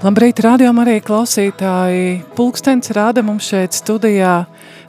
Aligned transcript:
Labrīt, 0.00 0.38
rādījumā 0.40 0.86
arī 0.86 0.94
klausītāji. 1.04 2.22
Pulkstenis 2.32 2.88
rāda 2.96 3.20
mums 3.20 3.50
šeit 3.50 3.76
studijā 3.76 4.46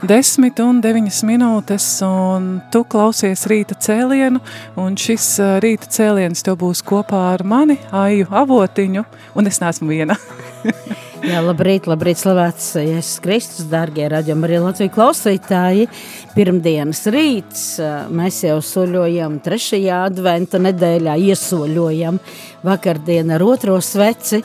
10 0.08 0.62
un 0.64 0.80
9 0.80 1.20
minūtes, 1.28 1.90
un 2.08 2.48
tu 2.72 2.86
klausies 2.88 3.44
rīta 3.52 3.76
cēlienu, 3.76 4.40
un 4.80 4.96
šis 4.96 5.28
rīta 5.68 5.92
cēliens 5.92 6.48
tev 6.48 6.62
būs 6.64 6.80
kopā 6.88 7.26
ar 7.34 7.44
mani, 7.44 7.82
Aiju 7.92 8.32
Avotiņu, 8.32 9.08
un 9.36 9.52
es 9.52 9.60
neesmu 9.60 9.92
viena. 9.92 10.16
Jā, 11.22 11.38
labrīt, 11.46 11.86
labrīt, 11.86 12.18
slavēts 12.18 12.72
Jēzus 12.82 13.20
Kristus, 13.22 13.68
dārgie 13.70 14.08
raģam 14.10 14.42
arī 14.48 14.58
Latviju 14.64 14.90
klausītāji. 14.96 15.86
Pirmdienas 16.34 17.04
rīts, 17.14 17.62
mēs 18.10 18.40
jau 18.48 18.56
soļojam 18.66 19.36
trešajā 19.46 20.00
adventa 20.08 20.58
nedēļā, 20.64 21.20
iesoļojam 21.30 22.18
vakardien 22.66 23.30
ar 23.36 23.46
otro 23.46 23.78
sveci. 23.86 24.42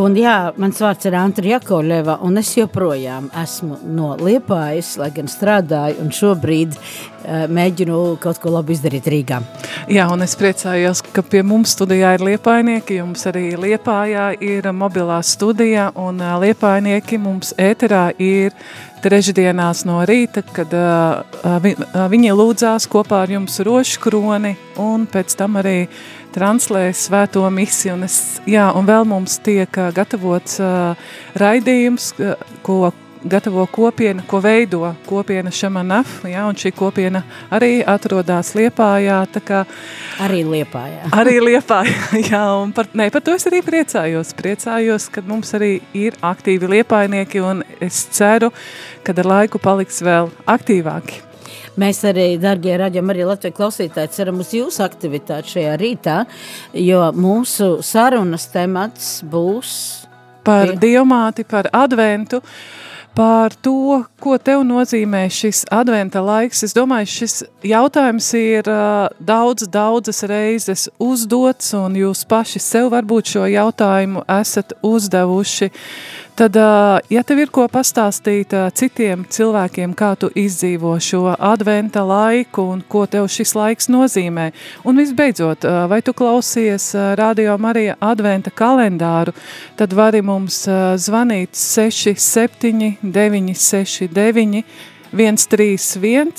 Un 0.00 0.18
jā, 0.18 0.50
mans 0.58 0.82
vārds 0.82 1.06
ir 1.06 1.14
Antra 1.20 1.52
Jakovļeva, 1.54 2.18
un 2.26 2.42
es 2.42 2.50
joprojām 2.58 3.30
esmu 3.44 3.78
no 3.86 4.16
Liepājas, 4.18 4.96
lai 4.98 5.12
gan 5.14 5.30
strādāju, 5.30 6.00
un 6.02 6.10
šobrīd 6.10 6.74
mēģinu 7.26 8.00
kaut 8.22 8.40
ko 8.42 8.52
labi 8.54 8.76
izdarīt 8.76 9.08
Rīgā. 9.10 9.40
Jā, 9.92 10.06
un 10.12 10.24
es 10.24 10.36
priecājos, 10.38 11.02
ka 11.14 11.22
pie 11.22 11.42
mums 11.46 11.76
studijā 11.76 12.16
ir 12.16 12.24
Liepainieki, 12.26 13.00
jums 13.00 13.26
arī 13.30 13.52
Liepājā 13.60 14.32
ir 14.42 14.66
mobilā 14.74 15.20
studija, 15.26 15.90
un 15.94 16.20
uh, 16.22 16.36
Liepainieki 16.42 17.18
mums 17.22 17.52
ēterā 17.58 18.08
ir 18.22 18.56
trešdienās 19.04 19.84
no 19.86 20.00
rīta, 20.08 20.42
kad 20.56 20.74
uh, 20.74 21.22
vi, 21.62 21.76
uh, 21.78 22.04
viņi 22.10 22.34
lūdzās 22.34 22.88
kopā 22.90 23.24
ar 23.26 23.34
jums 23.36 23.60
rošu 23.66 24.02
kroni 24.02 24.56
un 24.82 25.06
pēc 25.10 25.36
tam 25.38 25.60
arī 25.62 25.78
translē 26.34 26.88
svēto 26.96 27.46
misiju. 27.50 27.94
Un, 27.96 28.06
es, 28.08 28.20
jā, 28.48 28.68
un 28.76 28.88
vēl 28.88 29.06
mums 29.08 29.38
tiek 29.44 29.70
uh, 29.78 29.92
gatavots 29.94 30.58
uh, 30.60 31.10
raidījums, 31.38 32.12
uh, 32.18 32.34
ko 32.66 32.90
gatavo 33.24 33.66
kopiena, 33.66 34.22
ko 34.26 34.40
veido 34.40 34.94
kopiena 35.06 35.50
Šamanaf, 35.50 36.24
ja, 36.28 36.46
un 36.48 36.56
šī 36.58 36.72
kopiena 36.76 37.22
arī 37.50 37.80
atrodas 37.86 38.52
Liepājā. 38.56 39.18
Kā, 39.46 39.62
arī 40.24 40.42
Liepājā. 40.46 41.10
Arī 41.16 41.36
Liepājā, 41.42 42.20
jā, 42.30 42.42
un 42.62 42.72
par, 42.76 42.90
ne, 42.94 43.08
par 43.14 43.24
to 43.24 43.34
es 43.36 43.46
arī 43.50 43.62
priecājos. 43.66 44.34
Priecājos, 44.36 45.08
ka 45.12 45.24
mums 45.26 45.54
arī 45.58 45.78
ir 45.96 46.18
aktīvi 46.24 46.70
liepainieki, 46.76 47.42
un 47.44 47.64
es 47.80 48.04
ceru, 48.16 48.52
ka 49.06 49.16
ar 49.16 49.30
laiku 49.32 49.62
paliks 49.62 50.02
vēl 50.06 50.30
aktīvāki. 50.56 51.22
Mēs 51.76 52.00
arī, 52.08 52.30
darbie 52.40 52.72
raidījumi, 52.80 53.12
arī 53.12 53.26
Latvijas 53.28 53.56
klausītāji, 53.58 54.14
ceram 54.14 54.40
uz 54.40 54.54
jūsu 54.56 54.80
aktivitāti 54.86 55.58
šajā 55.58 55.76
rītā, 55.80 56.22
jo 56.80 57.02
mūsu 57.12 57.76
sarunas 57.84 58.48
temats 58.48 59.20
būs 59.28 59.74
par 60.46 60.72
diamāti, 60.80 61.44
par 61.44 61.68
adventu. 61.74 62.40
Uh, 62.40 62.85
par 63.16 63.54
to, 63.64 64.04
ko 64.20 64.36
tev 64.36 64.60
nozīmē 64.68 65.24
šis 65.32 65.64
adventa 65.72 66.20
laiks. 66.20 66.60
Es 66.66 66.74
domāju, 66.76 67.08
šis 67.08 67.36
jautājums 67.64 68.28
ir 68.36 68.68
uh, 68.68 69.08
daudz, 69.16 69.64
daudzas 69.72 70.20
reizes 70.28 70.86
uzdots, 71.00 71.72
un 71.78 71.96
jūs 71.96 72.26
paši 72.28 72.60
sev 72.60 72.90
varbūt 72.92 73.32
šo 73.32 73.46
jautājumu 73.48 74.26
esat 74.36 74.76
uzdevuši. 74.84 75.70
Tad, 76.36 76.56
ja 77.08 77.22
tev 77.24 77.38
ir 77.40 77.48
ko 77.48 77.62
pastāstīt 77.72 78.50
citiem 78.76 79.22
cilvēkiem, 79.32 79.94
kā 79.96 80.10
tu 80.20 80.28
izdzīvo 80.36 80.90
šo 81.00 81.30
adventa 81.32 82.02
laiku 82.04 82.66
un 82.74 82.82
ko 82.84 83.06
tev 83.08 83.30
šis 83.32 83.54
laiks 83.56 83.88
nozīmē, 83.88 84.50
un 84.84 85.00
visbeidzot, 85.00 85.64
vai 85.88 86.02
tu 86.04 86.12
klausies 86.12 86.90
Radio 87.16 87.56
Marija 87.56 87.96
adventa 88.04 88.52
kalendāru, 88.52 89.32
tad 89.80 89.96
vari 89.96 90.20
mums 90.20 90.58
zvanīt 91.06 91.56
67 91.56 92.98
969 93.00 94.62
131. 95.16 96.32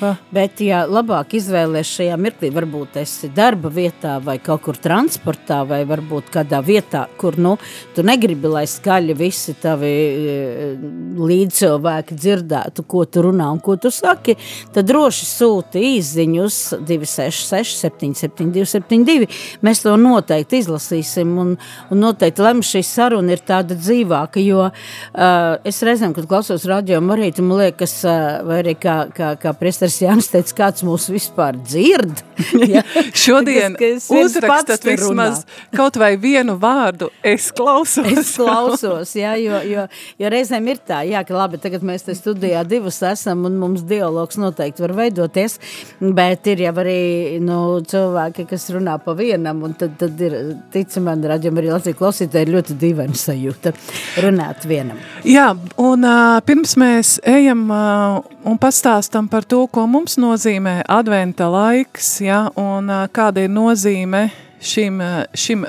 Va. 0.00 0.14
Bet, 0.34 0.58
ja 0.64 0.82
labāk 0.90 1.36
izvēlēties 1.38 1.90
šajā 1.98 2.16
mirklī, 2.18 2.48
varbūt 2.54 2.96
esi 2.98 3.28
darba 3.34 3.70
vietā 3.70 4.16
vai 4.24 4.36
kaut 4.42 4.64
kur 4.64 4.78
transportā 4.82 5.60
vai 5.68 5.84
varbūt 5.86 6.32
kādā 6.34 6.58
vietā, 6.64 7.04
kur 7.20 7.38
nu, 7.38 7.54
tu 7.94 8.02
negribi, 8.06 8.50
lai 8.50 8.64
skaļi 8.70 9.14
visi 9.18 9.54
tavi 9.62 9.90
e, 9.90 10.34
līdzcilvēki 11.14 12.18
dzirdētu, 12.18 12.86
ko 12.90 13.04
tu 13.06 13.22
runā 13.28 13.46
un 13.54 13.62
ko 13.62 13.76
tu 13.78 13.92
saki, 13.94 14.34
tad 14.74 14.90
droši 14.90 15.28
sūti 15.30 15.84
īziņus 15.94 16.58
266 16.82 17.78
772 17.84 18.66
72. 18.74 19.30
Mēs 19.62 19.84
to 19.86 19.94
noteikti 20.00 20.58
izlasīsim 20.64 21.38
un, 21.38 21.54
un 21.94 22.02
noteikti 22.02 22.42
lem 22.42 22.64
šī 22.66 22.82
saruna 22.86 23.36
ir 23.36 23.46
tāda 23.46 23.78
dzīvāka, 23.78 24.42
jo 24.42 24.66
uh, 24.66 24.74
es 25.62 25.82
reizēm, 25.86 26.16
kad 26.16 26.26
klausos 26.30 26.66
radio 26.66 26.98
Marītu, 27.04 27.46
man 27.46 27.62
liekas, 27.62 27.96
uh, 28.08 28.23
vai 28.46 28.60
arī 28.62 28.74
kā, 28.80 28.96
kā, 29.14 29.32
kā 29.40 29.52
priesteris 29.58 30.00
Jānis 30.02 30.30
teica, 30.32 30.56
kāds 30.62 30.84
mūs 30.86 31.08
vispār 31.12 31.58
dzird. 31.60 32.22
ja? 32.74 32.82
Šodien 33.14 33.76
kas, 33.78 34.08
kas 34.08 34.24
uzrakstat 34.24 34.86
vismaz 34.86 35.44
kaut 35.74 35.98
vai 36.00 36.14
vienu 36.20 36.56
vārdu, 36.60 37.10
es 37.24 37.50
klausos. 37.54 38.06
es 38.10 38.34
klausos, 38.36 39.14
jā, 39.18 39.34
jo, 39.40 39.60
jo, 39.68 39.86
jo 40.20 40.32
reizēm 40.32 40.68
ir 40.72 40.80
tā, 40.86 41.02
jā, 41.08 41.22
ka 41.26 41.36
labi, 41.36 41.60
tagad 41.62 41.84
mēs 41.86 42.06
te 42.06 42.16
studijā 42.18 42.64
divas 42.68 43.00
esam 43.06 43.46
un 43.48 43.58
mums 43.60 43.84
dialogs 43.88 44.38
noteikti 44.40 44.84
var 44.84 44.94
veidoties, 44.98 45.58
bet 46.00 46.50
ir 46.50 46.64
jau 46.66 46.74
arī 46.84 47.00
nu, 47.44 47.58
cilvēki, 47.90 48.48
kas 48.50 48.68
runā 48.74 48.96
pa 49.04 49.14
vienam, 49.18 49.62
un 49.66 49.76
tad, 49.78 49.96
tad 50.00 50.20
ir, 50.24 50.36
tic 50.74 50.94
man, 51.04 51.24
raģam 51.24 51.58
arī 51.60 51.72
Latvijas 51.72 51.98
klausītāji 52.00 52.48
ir 52.48 52.54
ļoti 52.56 52.78
dīvaini 52.80 53.18
sajūta 53.18 53.74
runāt 54.24 54.66
vienam. 54.68 55.00
Jā, 55.28 55.50
un 55.80 56.06
uh, 56.06 56.38
pirms 56.46 56.76
mēs 56.80 57.16
ejam 57.28 57.66
uh, 57.72 58.13
un 58.44 58.58
pastāstam 58.60 59.28
par 59.30 59.44
to, 59.48 59.64
ko 59.66 59.86
mums 59.90 60.16
nozīmē 60.20 60.82
adventa 60.90 61.48
laiks, 61.50 62.20
ja, 62.24 62.46
un 62.60 62.90
kāda 63.14 63.44
ir 63.44 63.52
nozīme 63.52 64.28
šim, 64.64 65.00
šim 65.34 65.66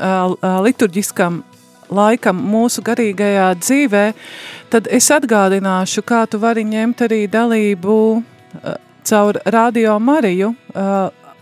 liturģiskam 0.66 1.42
laikam 1.96 2.40
mūsu 2.50 2.82
garīgajā 2.86 3.50
dzīvē, 3.62 4.06
tad 4.74 4.88
es 4.90 5.10
atgādināšu, 5.14 6.02
kā 6.08 6.24
tu 6.30 6.40
vari 6.42 6.64
ņemt 6.66 7.04
arī 7.06 7.22
dalību 7.32 7.98
caur 9.06 9.38
Radio 9.54 10.00
Mariju 10.02 10.54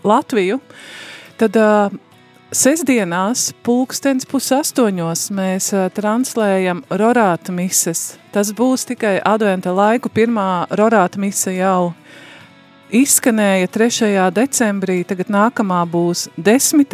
Latviju. 0.04 0.60
Tad 1.40 1.56
Sesdienās, 2.54 3.48
pulkstens 3.66 4.28
pusastoņos, 4.30 5.24
mēs 5.34 5.72
translējam 5.96 6.84
rorāta 6.86 7.50
mises. 7.50 8.12
Tas 8.30 8.52
būs 8.54 8.84
tikai 8.86 9.16
adventa 9.26 9.72
laiku. 9.74 10.06
Pirmā 10.06 10.68
rorāta 10.70 11.18
mise 11.18 11.56
jau 11.56 11.96
izskanēja 12.92 13.68
3. 13.72 14.12
decembrī, 14.34 14.98
tagad 15.08 15.30
nākamā 15.32 15.80
būs 15.88 16.28
10. 16.36 16.84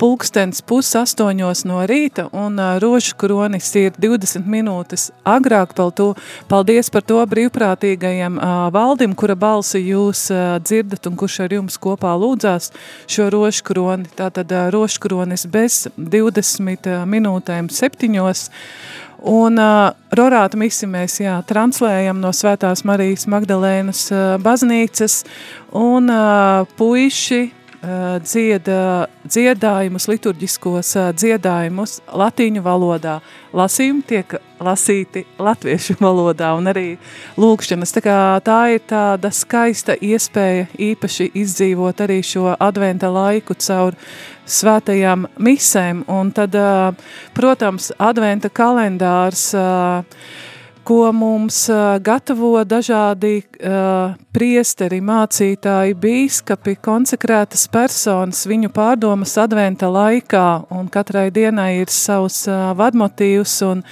pulkstens 0.00 0.62
pusastoņos 0.64 1.66
no 1.68 1.82
rīta 1.84 2.24
un 2.32 2.56
rožu 2.80 3.14
kronis 3.20 3.68
ir 3.76 3.92
20 4.00 4.48
minūtes 4.48 5.10
agrāk 5.28 5.74
par 5.76 5.92
to. 5.92 6.14
Paldies 6.48 6.88
par 6.90 7.04
to 7.04 7.20
brīvprātīgajam 7.28 8.40
valdim, 8.72 9.14
kura 9.14 9.36
balsi 9.36 9.82
jūs 9.84 10.30
dzirdat 10.64 11.10
un 11.10 11.20
kurš 11.20 11.42
ar 11.44 11.54
jums 11.58 11.76
kopā 11.78 12.14
lūdzās 12.16 12.72
šo 13.06 13.28
rožu 13.34 13.66
kroni. 13.68 14.08
Tātad 14.16 14.50
rožu 14.72 15.04
kronis 15.04 15.46
bez 15.46 15.86
20 15.98 17.04
minūtēm 17.04 17.68
septiņos. 17.68 18.48
Un 19.20 19.60
uh, 19.60 19.90
Rorāta 20.16 20.56
misi 20.56 20.88
mēs 20.88 21.18
jā, 21.20 21.34
translējam 21.44 22.22
no 22.22 22.32
Svētās 22.32 22.86
Marijas 22.88 23.26
Magdalēnas 23.28 24.06
uh, 24.14 24.20
baznīcas, 24.40 25.24
un 25.76 26.08
uh, 26.08 26.64
puiši 26.78 27.42
dzieda 27.80 29.08
dziedājumus, 29.24 30.06
liturģiskos 30.10 30.90
dziedājumus 31.16 32.00
latīņu 32.12 32.62
valodā. 32.64 33.20
Lasījumi 33.56 34.02
tiek 34.06 34.34
lasīti 34.60 35.24
latviešu 35.40 35.96
valodā 36.04 36.52
un 36.58 36.68
arī 36.70 36.86
lūkšanas. 37.40 37.94
Tā, 37.96 38.02
kā 38.04 38.18
tā 38.44 38.58
ir 38.74 38.84
tāda 38.90 39.32
skaista 39.32 39.96
iespēja 39.96 40.68
īpaši 40.90 41.30
izdzīvot 41.40 42.04
arī 42.04 42.20
šo 42.26 42.52
adventa 42.58 43.10
laiku 43.12 43.56
caur 43.56 43.96
svētajām 44.50 45.28
misēm. 45.40 46.04
Un 46.10 46.34
tad, 46.36 46.56
protams, 47.36 47.92
adventa 47.98 48.52
kalendārs 48.52 49.50
ko 50.84 51.12
mums 51.12 51.64
gatavo 52.02 52.64
dažādi 52.64 53.40
uh, 53.40 54.16
priesteri, 54.34 55.00
mācītāji, 55.04 55.96
bīskapi, 56.00 56.76
konsekrētas 56.82 57.66
personas, 57.72 58.42
viņu 58.48 58.72
pārdomas 58.74 59.36
adventa 59.40 59.90
laikā, 59.92 60.46
un 60.74 60.90
katrai 60.92 61.28
dienai 61.34 61.82
ir 61.82 61.92
savs 61.92 62.42
uh, 62.50 62.70
vadmotīvs 62.78 63.56
un 63.68 63.84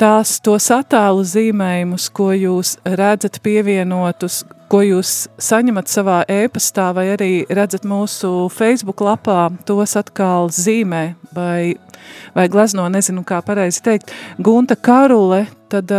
tās 0.00 0.38
tos 0.44 0.70
attēlu 0.74 1.24
zīmējumus, 1.28 2.10
ko 2.14 2.32
jūs 2.34 2.76
redzat 2.84 3.40
pievienotus, 3.44 4.42
ko 4.72 4.82
jūs 4.82 5.28
saņemat 5.38 5.90
savā 5.90 6.22
ēpastā 6.30 6.90
vai 6.96 7.08
arī 7.14 7.32
redzat 7.46 7.86
mūsu 7.86 8.48
Facebook 8.54 9.04
lapā, 9.04 9.48
tos 9.66 9.94
atkal 10.00 10.50
zīmē 10.54 11.06
vai 11.34 11.74
vai 12.34 12.48
glezno, 12.48 12.86
nezinu, 12.92 13.24
kā 13.26 13.40
pareizi 13.44 13.82
teikt, 13.84 14.12
Gunta 14.42 14.76
Karule, 14.76 15.44
tad 15.74 15.92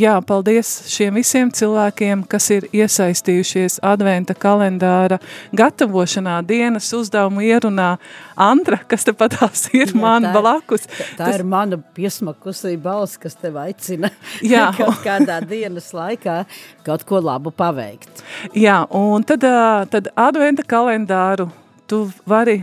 jā, 0.00 0.14
paldies 0.26 0.68
šiem 0.90 1.16
visiem 1.20 1.50
cilvēkiem, 1.54 2.24
kas 2.30 2.48
ir 2.54 2.66
iesaistījušies 2.76 3.80
adventa 3.86 4.34
kalendāra 4.36 5.20
gatavošanā, 5.56 6.40
dienas 6.46 6.90
uzdevumu 6.96 7.44
ierunā. 7.46 7.94
Andra, 8.40 8.80
kas 8.88 9.06
te 9.08 9.14
patās 9.16 9.66
ir 9.76 9.92
jā, 9.92 10.00
man 10.00 10.28
tā, 10.28 10.34
blakus. 10.36 10.86
Tā, 10.88 11.08
tā 11.18 11.24
tas... 11.24 11.38
ir 11.38 11.46
mana 11.48 11.80
piesmakusī 11.96 12.76
balss, 12.80 13.20
kas 13.20 13.36
tev 13.40 13.58
aicina 13.62 14.12
jā. 14.54 14.68
kaut 14.80 15.00
kādā 15.04 15.40
dienas 15.44 15.90
laikā 15.96 16.42
kaut 16.86 17.06
ko 17.08 17.22
labu 17.24 17.52
paveikt. 17.54 18.24
Jā, 18.56 18.82
un 18.96 19.26
tad, 19.26 19.46
tad 19.92 20.12
adventa 20.18 20.66
kalendāru 20.66 21.50
tu 21.90 22.04
vari 22.28 22.60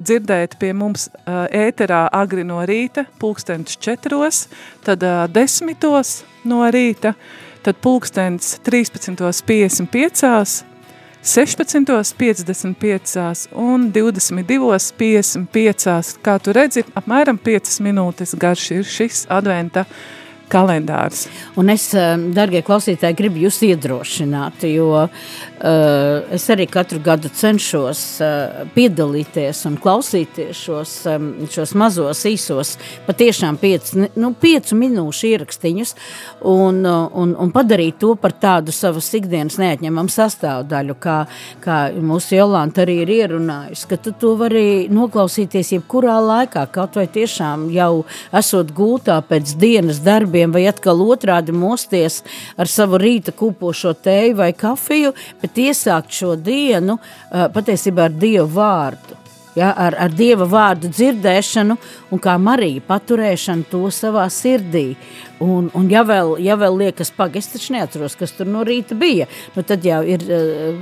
dzirdēt 0.00 0.56
pie 0.60 0.72
mums 0.76 1.08
uh, 1.12 1.46
ēterā 1.46 2.08
agri 2.12 2.44
no 2.46 2.64
rīta, 2.66 3.04
pulkstens 3.20 3.76
četros, 3.80 4.48
tad 4.86 5.02
uh, 5.06 5.26
desmitos 5.30 6.24
no 6.48 6.70
rīta, 6.72 7.14
tad 7.64 7.76
pulkstens 7.84 8.60
13.55, 8.66 10.64
16.55 11.20 13.48
un 13.60 13.92
22.55. 13.92 16.16
Kā 16.24 16.34
tu 16.40 16.48
redzi, 16.56 16.80
apmēram 16.96 17.36
5 17.44 17.84
minūtes 17.84 18.32
garš 18.40 18.64
ir 18.78 18.84
šis 18.88 19.28
adventa 19.28 19.84
uh, 19.84 20.19
kalendārs. 20.50 21.26
Un 21.60 21.70
es, 21.72 21.88
eh, 21.94 22.16
darbie 22.34 22.62
klausītāji, 22.66 23.16
gribu 23.18 23.44
jūs 23.44 23.60
iedrošināt, 23.70 24.64
jo 24.70 24.88
uh, 25.04 25.08
es 26.32 26.46
arī 26.52 26.66
katru 26.70 27.00
gadu 27.04 27.30
cenšos 27.34 28.02
uh, 28.24 28.64
piedalīties 28.74 29.64
un 29.68 29.76
klausīties 29.80 30.56
šos, 30.56 30.94
um, 31.10 31.30
šos 31.50 31.74
mazos, 31.78 32.22
īsos, 32.28 32.74
patiešām 33.06 33.58
piec, 33.60 33.92
nu, 34.16 34.32
piecu 34.40 34.78
minūšu 34.78 35.30
ierakstiņus 35.30 35.94
un, 36.50 36.82
un, 36.86 37.34
un 37.34 37.52
padarīt 37.54 38.00
to 38.00 38.14
par 38.20 38.34
tādu 38.40 38.74
savas 38.74 39.10
ikdienas 39.16 39.58
neatņemamu 39.60 40.12
sastāvdaļu, 40.12 40.96
kā, 41.00 41.18
kā 41.64 41.78
mūsu 41.94 42.38
Jolanta 42.38 42.84
arī 42.84 43.00
ir 43.04 43.14
ierunājusi, 43.20 43.88
ka 43.90 44.00
tu 44.00 44.14
to 44.16 44.34
vari 44.40 44.88
noklausīties 44.92 45.74
jebkurā 45.76 46.16
laikā, 46.24 46.66
kaut 46.72 46.96
vai 46.98 47.06
tiešām 47.10 47.68
jau 47.74 48.04
esot 48.36 48.72
gultā 48.76 49.18
pēc 49.26 49.54
dienas 49.60 50.00
darbiem, 50.04 50.39
darbiem, 50.40 50.52
vai 50.52 50.66
atkal 50.68 51.00
otrādi 51.00 51.52
mosties 51.52 52.22
ar 52.56 52.68
savu 52.68 52.98
rīta 52.98 53.32
kūpošo 53.32 53.94
tēju 54.02 54.36
vai 54.36 54.52
kafiju, 54.52 55.12
bet 55.40 55.56
iesākt 55.56 56.12
šo 56.12 56.36
dienu 56.36 56.98
patiesībā 57.30 58.08
ar 58.08 58.14
Dievu 58.20 58.48
vārdu. 58.54 59.19
Ja, 59.58 59.72
ar, 59.74 59.96
ar 59.98 60.12
dieva 60.14 60.46
vārdu 60.46 60.86
dzirdēšanu, 60.94 61.74
un 62.14 62.20
kā 62.22 62.36
Marija 62.38 62.84
paturēšanu 62.86 63.66
to 63.70 63.82
savā 63.90 64.28
sirdī. 64.30 64.92
Un, 65.42 65.70
un 65.74 65.88
ja, 65.90 66.04
vēl, 66.06 66.36
ja 66.44 66.54
vēl 66.60 66.76
liekas, 66.84 67.10
pagaidi, 67.16 67.40
es 67.42 67.50
taču 67.50 67.74
neatceros, 67.74 68.14
kas 68.20 68.34
tur 68.36 68.46
no 68.46 68.62
rīta 68.66 68.94
bija, 68.98 69.26
nu 69.56 69.64
tad 69.66 69.82
jau 69.88 70.02
ir 70.06 70.22
uh, 70.28 70.76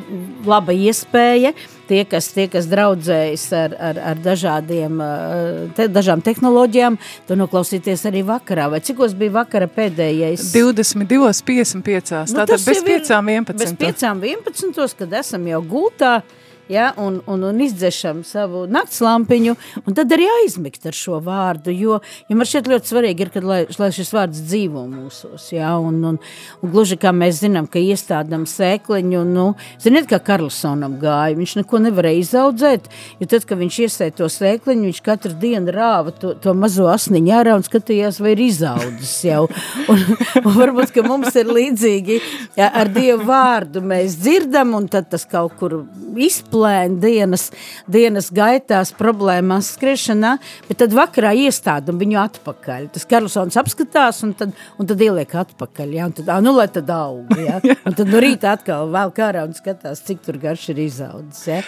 laba 0.44 0.74
iespēja 0.74 1.54
tie, 1.88 2.02
kas, 2.10 2.28
tie, 2.34 2.44
kas 2.52 2.68
draudzējas 2.68 3.44
ar, 3.56 3.76
ar, 3.88 4.00
ar 4.10 4.20
dažādiem, 4.20 4.98
uh, 5.00 5.60
te, 5.78 5.86
dažām 5.88 6.20
tehnoloģijām, 6.26 6.98
to 7.30 7.38
noklausīties 7.38 8.04
arī 8.10 8.24
vakarā. 8.28 8.66
Vai 8.74 8.82
cikos 8.84 9.14
bija 9.16 9.38
vakara 9.38 9.70
pēdējais? 9.72 10.50
22, 10.52 11.30
55, 11.48 12.12
nu, 12.34 12.42
tātad 12.42 12.58
bez 12.58 12.82
5, 12.84 13.14
11. 13.14 13.56
Bez 13.62 13.72
5, 13.80 14.04
11, 14.26 14.98
kad 14.98 15.16
esam 15.22 15.48
jau 15.48 15.62
gultā, 15.70 16.18
uh, 16.20 16.37
ja, 16.68 16.92
un, 16.96 17.20
un, 17.26 17.44
un 17.48 17.60
izdzešam 17.64 18.22
savu 18.26 18.64
naktslampiņu, 18.70 19.54
un 19.84 19.96
tad 19.96 20.12
arī 20.14 20.26
aizmigt 20.42 20.86
ar 20.88 20.96
šo 20.96 21.18
vārdu, 21.24 21.72
jo, 21.72 21.98
jo 22.28 22.36
man 22.36 22.48
šķiet 22.48 22.68
ļoti 22.72 22.92
svarīgi 22.92 23.24
ir, 23.24 23.32
kad, 23.34 23.46
lai, 23.48 23.60
lai 23.80 23.90
šis 23.94 24.12
vārds 24.14 24.42
dzīvo 24.50 24.84
mūsos, 24.90 25.48
ja, 25.54 25.74
un, 25.80 26.00
un, 26.12 26.18
un 26.62 26.72
gluži 26.74 26.98
kā 27.00 27.12
mēs 27.16 27.40
zinām, 27.42 27.68
ka 27.70 27.80
iestādam 27.80 28.44
sēkliņu, 28.48 29.24
nu, 29.28 29.46
ziniet, 29.82 30.08
kā 30.10 30.20
Karlsonam 30.24 30.98
gāja, 31.00 31.38
viņš 31.38 31.56
neko 31.62 31.82
nevarēja 31.88 32.24
izaudzēt, 32.24 32.90
jo 33.20 33.30
tad, 33.30 33.48
kad 33.48 33.60
viņš 33.62 33.80
iesēja 33.86 34.16
to 34.20 34.28
sēkliņu, 34.32 34.88
viņš 34.90 35.02
katru 35.08 35.34
dienu 35.40 35.72
rāva 35.74 36.12
to, 36.12 36.34
to 36.42 36.54
mazo 36.56 36.88
asniņu 36.92 37.34
ārā 37.38 37.56
un 37.58 37.66
skatījās, 37.66 38.20
vai 38.22 38.34
ir 38.36 38.44
izaudzis 38.48 39.16
jau, 39.28 39.46
un, 39.92 40.04
un 40.44 40.50
varbūt, 40.60 40.92
ka 40.94 41.06
mums 41.06 41.32
ir 41.38 41.48
līdzīgi, 41.48 42.20
ja, 42.58 42.68
ar 42.68 42.92
Dievu 42.92 43.24
vārdu 43.28 43.82
mēs 43.84 44.18
dzirdam, 44.20 44.74
un 44.76 44.88
tad 44.90 45.08
tas 45.12 45.24
kaut 45.28 45.56
kur 45.60 45.80
izplāst, 46.18 46.57
plēni 46.58 46.98
dienas, 47.02 47.48
dienas 47.90 48.30
gaitās, 48.34 48.92
problēmās 48.98 49.72
skriešanā, 49.76 50.34
bet 50.68 50.80
tad 50.82 50.94
vakarā 50.96 51.34
iestādam 51.46 52.00
viņu 52.00 52.18
atpakaļ. 52.24 52.88
Tas 52.94 53.06
Karlsons 53.08 53.58
apskatās 53.60 54.22
un 54.26 54.34
tad, 54.38 54.54
un 54.80 54.88
tad 54.90 55.02
ieliek 55.04 55.34
atpakaļ, 55.42 55.94
ja, 55.94 56.08
un 56.08 56.16
tad, 56.18 56.32
nu, 56.44 56.54
lai 56.58 56.68
tad 56.74 56.90
aug, 56.94 57.30
ja, 57.38 57.60
un 57.86 57.98
tad 57.98 58.12
no 58.12 58.22
rīta 58.22 58.54
atkal 58.56 58.90
vēl 58.94 59.14
kārā 59.16 59.44
un 59.48 59.54
skatās, 59.56 60.02
cik 60.06 60.24
tur 60.26 60.40
garš 60.42 60.68
ir 60.74 60.82
izaudzis, 60.88 61.44
ja. 61.48 61.60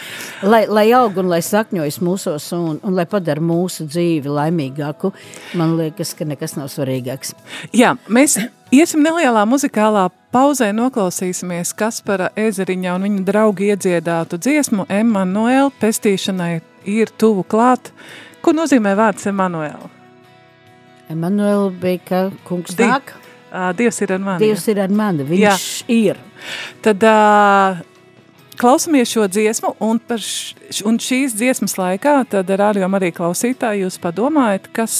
Lai, 0.46 0.64
lai 0.70 0.88
aug 0.96 1.18
un 1.20 1.30
lai 1.30 1.42
sakņojas 1.44 2.00
mūsos 2.04 2.50
un, 2.56 2.80
un 2.86 2.96
lai 2.96 3.06
padara 3.10 3.42
mūsu 3.44 3.86
dzīvi 3.90 4.30
laimīgāku, 4.30 5.12
man 5.60 5.76
liekas, 5.80 6.16
ka 6.18 6.26
nekas 6.28 6.56
nav 6.58 6.70
svarīgāks. 6.72 7.36
Jā, 7.76 7.94
mēs 8.10 8.38
iesim 8.74 9.02
nelielā 9.04 9.42
muzikālā 9.48 10.08
Pauzē 10.30 10.70
noklausīsimies 10.76 11.72
Kaspara 11.74 12.28
Ezeriņa 12.38 12.92
un 12.94 13.06
viņa 13.08 13.22
draugi 13.26 13.70
iedziedātu 13.72 14.38
dziesmu 14.38 14.86
Emanuēl 14.94 15.72
pestīšanai 15.80 16.60
ir 16.90 17.10
tuvu 17.18 17.42
klāt. 17.50 17.90
Ko 18.40 18.54
nozīmē 18.54 18.94
vārds 18.98 19.26
Emanuēl? 19.30 19.88
Emanuēl 21.10 21.72
bija, 21.82 22.02
ka 22.06 22.20
kungs 22.46 22.78
Di 22.78 22.86
nāk. 22.86 23.16
Dievs 23.74 23.98
ir 24.04 24.12
ar 24.14 24.22
mani. 24.22 24.44
Dievs 24.44 24.68
ir 24.70 24.78
ar 24.78 24.92
mani, 24.94 25.26
viņš 25.26 25.42
Jā. 25.42 25.86
ir. 25.90 26.20
Tad 26.84 27.02
uh, 27.02 27.80
klausamies 28.60 29.08
šo 29.08 29.24
dziesmu, 29.28 29.72
un, 29.80 29.98
š, 30.12 30.82
un 30.84 30.98
šīs 31.00 31.32
dziesmas 31.38 31.76
laikā, 31.80 32.14
tad 32.32 32.50
rādījumā 32.60 33.00
arī 33.00 33.10
klausītāji, 33.16 33.84
jūs 33.86 33.96
padomājat, 34.02 34.68
kas 34.76 34.94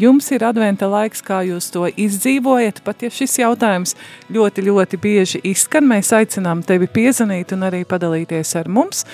jums 0.00 0.30
ir 0.32 0.44
adventa 0.48 0.88
laiks, 0.90 1.20
kā 1.24 1.42
jūs 1.46 1.68
to 1.74 1.84
izdzīvojat, 1.90 2.80
pat 2.86 3.04
ja 3.04 3.12
šis 3.12 3.38
jautājums 3.42 3.96
ļoti, 4.32 4.64
ļoti 4.68 5.00
bieži 5.02 5.42
izskan, 5.52 5.88
mēs 5.92 6.12
aicinām 6.16 6.64
tevi 6.66 6.88
piezanīt 6.88 7.52
un 7.56 7.68
arī 7.68 7.82
padalīties 7.88 8.54
ar 8.62 8.70
mums, 8.72 9.04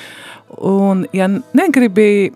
un 0.59 1.07
ja 1.17 1.27
negribi 1.29 2.31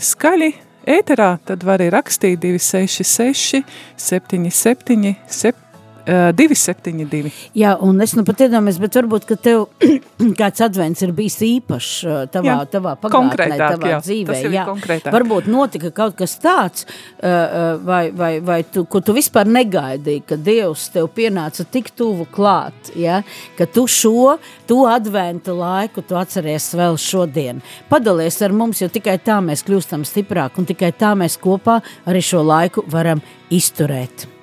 skaļi 0.00 0.52
ēterā, 0.90 1.32
tad 1.44 1.66
vari 1.66 1.90
rakstīt 1.92 2.38
266 2.44 3.64
77 3.98 5.16
7 5.26 5.69
Uh, 5.69 5.69
272. 6.06 7.32
Jā, 7.58 7.74
un 7.84 8.00
es 8.02 8.14
nu 8.16 8.24
pat 8.26 8.44
iedomājos, 8.46 8.80
bet 8.82 8.96
varbūt, 9.00 9.26
ka 9.28 9.36
tev 9.40 9.66
kāds 10.40 10.64
advents 10.64 11.02
ir 11.04 11.12
bijis 11.16 11.38
īpašs 11.46 11.90
tavā, 12.32 12.46
jā, 12.46 12.56
tavā 12.72 12.94
pagātnē, 13.00 13.58
tavā 13.60 13.92
jā, 13.94 14.00
dzīvē. 14.06 14.38
Jā, 14.54 14.66
varbūt 15.12 15.50
notika 15.50 15.92
kaut 15.94 16.16
kas 16.18 16.36
tāds, 16.42 16.86
uh, 17.20 17.78
vai, 17.84 18.02
vai, 18.16 18.32
vai 18.44 18.60
tu, 18.64 18.84
ko 18.90 19.02
tu 19.04 19.14
vispār 19.16 19.50
negaidīji, 19.50 20.24
ka 20.28 20.40
Dievs 20.40 20.88
tev 20.94 21.10
pienāca 21.14 21.66
tik 21.68 21.92
tuvu 21.96 22.26
klāt, 22.32 22.92
ja? 22.98 23.20
ka 23.58 23.68
tu 23.68 23.86
šo, 23.90 24.38
tu 24.68 24.82
adventa 24.88 25.54
laiku, 25.56 26.04
tu 26.06 26.18
atceries 26.18 26.70
vēl 26.78 26.98
šodien. 27.00 27.62
Padalies 27.90 28.40
ar 28.46 28.56
mums, 28.56 28.82
jo 28.82 28.90
tikai 28.92 29.18
tā 29.24 29.40
mēs 29.44 29.64
kļūstam 29.66 30.06
stiprāk, 30.08 30.58
un 30.60 30.68
tikai 30.68 30.92
tā 30.96 31.14
mēs 31.18 31.38
kopā 31.40 31.80
arī 32.08 32.24
šo 32.24 32.44
laiku 32.46 32.86
varam 32.90 33.22
izturēt. 33.50 34.39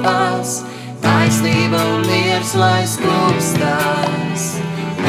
Sastopas, 0.00 0.64
taisnība 1.02 1.80
un 1.94 2.06
miers 2.08 2.54
lai 2.54 2.84
skūpstās, 2.86 4.46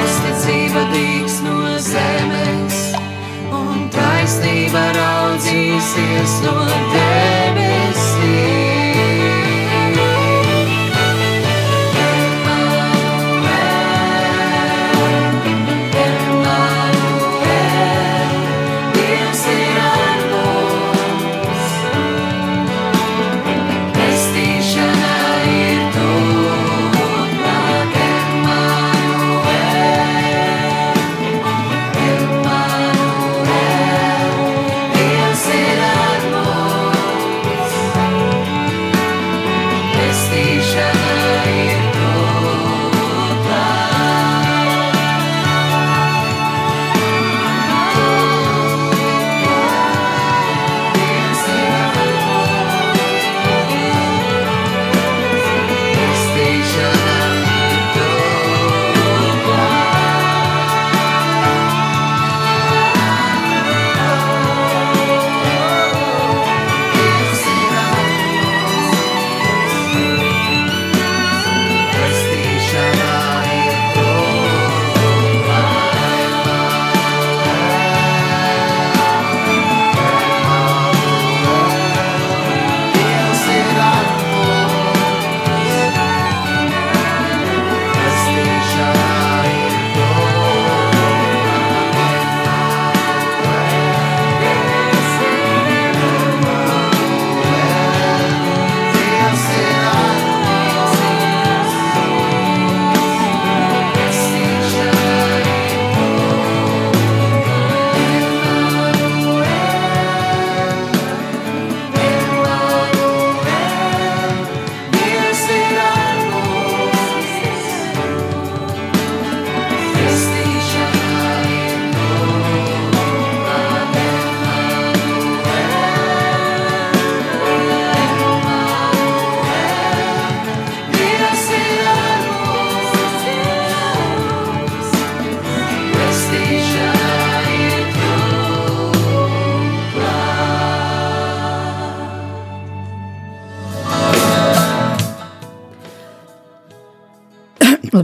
uzticība 0.04 0.86
dīks 0.92 1.42
no 1.46 1.78
zemes. 1.80 2.80
Un 3.52 3.90
taisnība 3.92 4.92
raudzīsies 4.96 6.42
no 6.46 6.58
debesīm. 6.96 8.61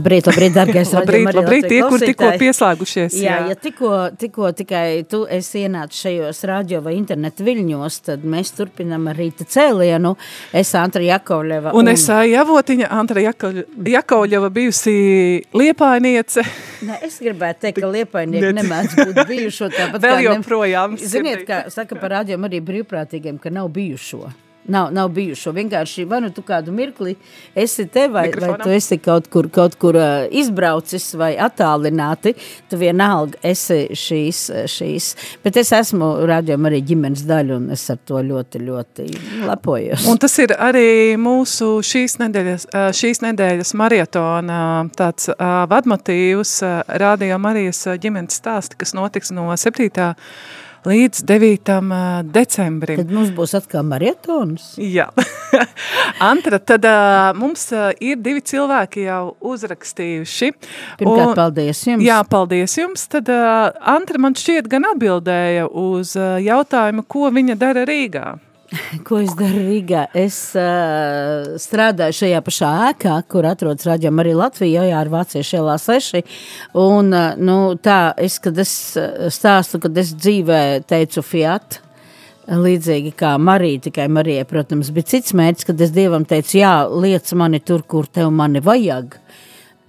Labrīt, 0.08 0.28
labrīt, 0.30 0.54
dargais 0.56 0.90
Labrīt, 0.96 1.26
radio 1.26 1.42
labrīt, 1.42 1.66
tie, 1.68 1.80
kur 1.84 2.00
tikko 2.00 2.30
pieslēgušies. 2.40 3.16
Jā, 3.20 3.34
ja 3.50 3.56
tikko, 3.60 3.90
tikko 4.16 4.52
tikai 4.56 5.02
tu 5.10 5.20
esi 5.28 5.66
ienācis 5.66 6.00
šajos 6.06 6.40
radio 6.48 6.80
vai 6.84 6.94
internetu 6.96 7.44
viļņos, 7.44 7.98
tad 8.08 8.24
mēs 8.24 8.54
turpinam 8.56 9.10
rīta 9.18 9.44
cēlienu. 9.44 10.14
Es 10.56 10.72
Antra 10.78 11.04
Jakovļeva. 11.04 11.74
Un 11.76 11.92
es 11.92 12.06
ā, 12.08 12.22
Javotiņa, 12.30 12.88
Antra 12.88 13.26
Jakauļeva 13.28 14.50
bijusi 14.54 14.96
liepainiece. 15.52 16.46
Ne, 16.88 17.00
es 17.04 17.20
gribētu 17.20 17.66
teikt, 17.66 17.82
ka 17.84 17.92
liepainieki 17.92 18.56
nemēdz 18.62 18.98
būt 19.02 19.24
bijušo 19.28 19.68
tāpat. 19.76 20.00
Vēl 20.08 20.16
kā 20.16 20.24
ne- 20.24 20.28
joprojām 20.30 20.98
Ziniet, 21.04 21.44
kā 21.48 21.66
saka 21.74 22.00
par 22.00 22.20
rādījumu 22.20 22.48
arī 22.48 22.64
brīvprātīgiem, 22.64 23.40
ka 23.42 23.52
nav 23.52 23.68
bijušo. 23.76 24.30
Nav, 24.68 24.90
nav 24.92 25.08
bijušo. 25.16 25.52
Vienkārši 25.56 26.04
vai 26.08 26.20
nu 26.20 26.30
tu 26.34 26.42
kādu 26.46 26.72
mirkli 26.76 27.14
esi 27.56 27.86
te, 27.88 28.06
vai, 28.08 28.26
vai 28.26 28.26
Mikrofonam. 28.28 28.64
tu 28.66 28.74
esi 28.76 28.98
kaut 29.00 29.28
kur, 29.32 29.48
kaut 29.52 29.78
kur 29.80 29.96
uh, 29.96 30.26
izbraucis 30.30 31.06
vai 31.18 31.30
attālināti, 31.40 32.34
tu 32.68 32.80
vienalga 32.80 33.40
esi 33.48 33.86
šīs, 33.96 34.42
šīs. 34.68 35.08
Bet 35.44 35.56
es 35.60 35.72
esmu 35.72 36.10
rādījuma 36.28 36.68
arī 36.68 36.82
ģimenes 36.90 37.24
daļa, 37.28 37.56
un 37.56 37.72
es 37.76 37.86
ar 37.92 38.00
to 38.08 38.20
ļoti, 38.28 38.62
ļoti 38.68 39.08
lepojos. 39.48 40.06
Un 40.10 40.20
tas 40.20 40.36
ir 40.44 40.52
arī 40.54 41.16
mūsu 41.20 41.78
šīs 41.86 42.18
nedēļas, 42.20 42.68
ā, 42.68 42.86
šīs 42.96 43.24
nedēļas 43.24 43.74
marietona 43.78 44.60
tāds 44.98 45.32
ā, 45.32 45.52
vadmotīvs 45.72 46.58
Marijas 47.38 47.84
ā, 47.88 47.96
ģimenes 48.00 48.40
stāsti, 48.40 48.78
kas 48.80 48.94
notiks 48.96 49.32
no 49.34 49.48
7. 49.56 49.88
Līdz 50.86 51.22
9. 51.26 51.72
ā, 51.74 52.02
decembrim. 52.34 53.00
Tad 53.00 53.12
mums 53.14 53.32
būs 53.34 53.54
atkal 53.58 53.86
marietons. 53.88 54.74
Jā, 54.78 55.08
Antra, 56.30 56.58
tad 56.58 56.86
uh, 56.88 57.30
mums 57.38 57.68
uh, 57.74 57.90
ir 58.04 58.18
divi 58.22 58.42
cilvēki 58.44 59.06
jau 59.06 59.22
uzrakstījuši. 59.52 60.50
Pirmkārt, 61.00 61.36
paldies 61.38 61.84
jums. 61.86 62.04
Jā, 62.06 62.18
paldies 62.28 62.76
jums. 62.78 63.06
Tad 63.10 63.30
uh, 63.32 63.70
Antra 63.96 64.20
man 64.22 64.36
šķiet 64.38 64.68
gan 64.70 64.88
atbildēja 64.92 65.68
uz 65.70 66.14
uh, 66.18 66.36
jautājumu, 66.42 67.06
ko 67.08 67.32
viņa 67.34 67.58
dara 67.58 67.86
Rīgā. 67.88 68.28
Ko 69.06 69.20
es 69.22 69.32
daru 69.38 69.62
Rīgā? 69.64 70.04
Es 70.16 70.36
uh, 70.58 71.56
strādāju 71.60 72.16
šajā 72.20 72.40
pašā 72.44 72.70
ēkā, 72.90 73.14
kur 73.30 73.48
atrodas 73.48 73.88
raģioma 73.88 74.24
arī 74.24 74.34
Latvijā, 74.36 74.84
jā, 74.90 74.98
ar 75.00 75.10
Vāciešu 75.12 75.60
ielā 75.60 75.78
6. 75.80 76.20
Un, 76.76 77.12
uh, 77.16 77.38
nu, 77.40 77.58
tā, 77.80 78.12
es, 78.20 78.38
kad 78.44 78.58
es 78.60 78.72
uh, 79.00 79.28
stāstu, 79.32 79.80
kad 79.84 79.96
es 80.00 80.12
dzīvē 80.16 80.62
teicu 80.88 81.24
Fiat, 81.24 81.80
līdzīgi 82.48 83.12
kā 83.16 83.34
Marija, 83.40 83.86
tikai 83.88 84.08
Marijai, 84.12 84.44
protams, 84.48 84.92
bija 84.94 85.14
cits 85.14 85.36
mērķis, 85.36 85.68
kad 85.68 85.84
es 85.84 85.92
Dievam 85.96 86.28
teicu, 86.28 86.58
jā, 86.60 86.74
liec 86.88 87.32
mani 87.36 87.60
tur, 87.64 87.84
kur 87.88 88.08
tev 88.08 88.32
mani 88.34 88.64
vajag. 88.64 89.16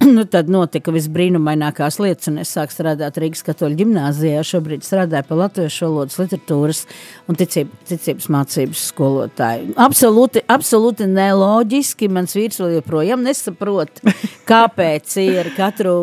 nu, 0.16 0.22
tad 0.24 0.48
notika 0.48 0.92
visbrīnumainākās 0.94 1.98
lietas, 2.00 2.30
un 2.30 2.40
es 2.40 2.52
sāku 2.54 2.72
strādāt 2.72 3.18
Rīgas 3.20 3.42
katoļu 3.44 3.76
ģimnāzijā. 3.82 4.40
Šobrīd 4.46 4.84
strādāju 4.86 5.26
par 5.28 5.40
latviešu 5.42 5.88
valodas, 5.88 6.16
literatūras 6.20 6.80
un 7.28 7.38
ticība, 7.40 7.80
ticības 7.90 8.30
mācības 8.32 8.84
skolotāju. 8.92 9.74
Absolūti, 9.80 10.44
absolūti 10.48 11.08
neloģiski. 11.10 12.08
Mans 12.16 12.36
vīrs 12.38 12.62
vēl 12.62 12.78
joprojām 12.78 13.26
nesaprot, 13.26 14.00
kāpēc 14.50 15.18
ir 15.24 15.52
katru 15.58 15.94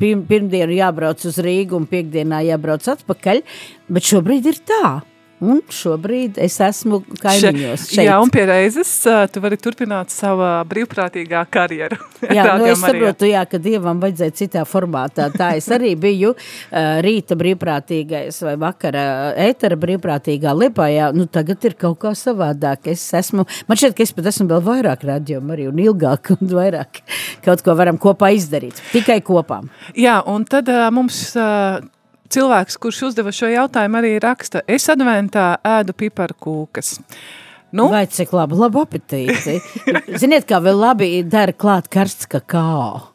pirm, 0.00 0.26
pirmdienu 0.26 0.80
jābrauc 0.80 1.22
uz 1.30 1.38
Rīgu 1.44 1.78
un 1.78 1.86
piekdienā 1.90 2.42
jābrauc 2.48 2.90
atpakaļ, 2.96 3.44
bet 3.94 4.10
šobrīd 4.10 4.50
ir 4.50 4.60
tā. 4.66 4.84
Un 5.40 5.62
šobrīd 5.72 6.36
es 6.42 6.58
esmu 6.60 6.98
kaimiņos 7.22 7.86
šeit. 7.88 8.04
Jā, 8.04 8.18
un 8.20 8.28
pie 8.32 8.42
reizes 8.48 8.90
tu 9.32 9.40
vari 9.40 9.56
turpināt 9.60 10.12
savu 10.12 10.44
brīvprātīgā 10.68 11.40
karjeru. 11.52 11.96
Jā, 12.36 12.44
nu 12.60 12.66
es 12.68 12.82
saprotu, 12.82 13.24
jā, 13.30 13.40
ka 13.48 13.56
Dievam 13.62 14.00
vajadzēja 14.02 14.34
citā 14.36 14.64
formātā. 14.68 15.30
Tā 15.32 15.54
es 15.56 15.70
arī 15.72 15.94
biju 16.04 16.34
uh, 16.34 16.98
rīta 17.04 17.36
brīvprātīgais 17.40 18.42
vai 18.44 18.52
vakara 18.60 19.04
ētera 19.48 19.78
brīvprātīgā 19.80 20.52
Liepājā. 20.58 21.10
Nu, 21.16 21.24
tagad 21.32 21.64
ir 21.64 21.76
kaut 21.80 22.02
kā 22.04 22.12
savādāk. 22.18 22.90
Es 22.92 23.06
esmu, 23.16 23.46
man 23.68 23.80
šķiet, 23.80 23.96
ka 23.96 24.04
es 24.04 24.12
pat 24.16 24.28
esmu 24.32 24.50
vēl 24.50 24.66
vairāk 24.66 25.06
radiomu 25.08 25.56
arī 25.56 25.70
un 25.70 25.80
ilgāk 25.80 26.34
un 26.36 26.52
vairāk 26.52 27.00
kaut 27.46 27.64
ko 27.64 27.78
varam 27.78 27.96
kopā 28.00 28.34
izdarīt. 28.36 28.82
Tikai 28.92 29.22
kopā. 29.24 29.62
Jā, 29.96 30.20
un 30.28 30.44
tad 30.48 30.68
uh, 30.68 30.90
mums 30.92 31.30
uh, 31.40 31.80
cilvēks, 32.34 32.78
kurš 32.80 33.02
uzdeva 33.10 33.32
šo 33.34 33.50
jautājumu, 33.50 34.00
arī 34.00 34.14
raksta, 34.22 34.62
es 34.70 34.86
adventā 34.92 35.52
ēdu 35.66 35.94
piparkūkas. 35.98 36.96
Nu, 37.72 37.86
Vai 37.92 38.06
cik 38.10 38.32
labi, 38.34 38.56
labi 38.58 38.80
apetīti. 38.82 39.60
Ziniet, 40.20 40.48
kā 40.50 40.58
vēl 40.64 40.74
labi 40.80 41.12
dara 41.22 41.52
klāt 41.54 41.86
karsts 41.92 42.26
kakao. 42.30 43.06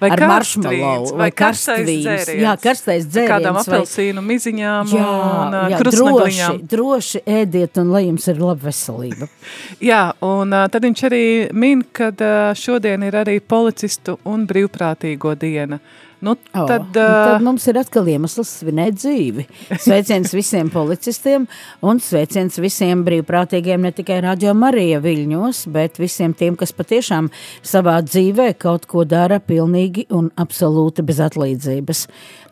Vai 0.00 0.08
ar 0.14 0.18
karstvīns, 0.18 0.64
maršmelo 0.64 1.16
vai 1.18 1.26
karstais 1.34 1.86
dzēriens. 1.86 2.30
Jā, 2.40 2.52
karstais 2.62 3.04
ar 3.10 3.26
kādām 3.28 3.56
dzēriens. 3.58 3.66
vai- 3.68 3.78
apelsīnu 3.80 4.22
miziņām 4.24 4.92
Jā, 4.94 5.08
un 5.08 5.56
uh, 5.58 5.66
jā 5.70 5.80
droši, 5.80 5.98
krusnagliņām. 5.98 6.60
droši 6.72 7.22
ēdiet 7.34 7.80
un 7.82 7.90
lai 7.94 8.02
jums 8.06 8.26
ir 8.32 8.40
laba 8.40 8.68
veselība. 8.70 9.28
Jā, 9.90 10.00
un 10.24 10.54
uh, 10.56 10.64
tad 10.72 10.86
viņš 10.88 11.02
arī 11.10 11.22
min, 11.52 11.82
ka 11.94 12.08
uh, 12.14 12.54
šodien 12.58 13.04
ir 13.06 13.18
arī 13.22 13.36
policistu 13.44 14.16
un 14.24 14.46
brīvprātīgo 14.50 15.34
diena. 15.42 15.78
Nu, 16.24 16.32
O, 16.54 16.64
tad, 16.64 16.80
un 16.80 17.02
uh, 17.02 17.24
tad 17.28 17.42
mums 17.44 17.66
ir 17.68 17.76
atkal 17.76 18.06
iemesls 18.08 18.48
svinēt 18.62 18.96
dzīvi. 18.96 19.42
Sveiciens 19.84 20.30
visiem 20.32 20.70
policistiem 20.72 21.44
un 21.84 21.98
sveiciens 22.00 22.56
visiem 22.62 23.02
brīvprātīgiem, 23.04 23.82
ne 23.84 23.90
tikai 23.92 24.22
Radio 24.24 24.54
Marija 24.56 25.02
Viļņos, 25.04 25.64
bet 25.74 26.00
visiem 26.00 26.32
tiem, 26.32 26.56
kas 26.56 26.72
patiešām 26.72 27.28
savā 27.60 27.98
dzīvē 28.06 28.46
kaut 28.62 28.86
ko 28.88 29.04
dara 29.04 29.36
pilnīgi 29.36 30.06
un 30.16 30.30
absolūti 30.40 31.04
bez 31.04 31.20
atlīdzības. 31.26 32.06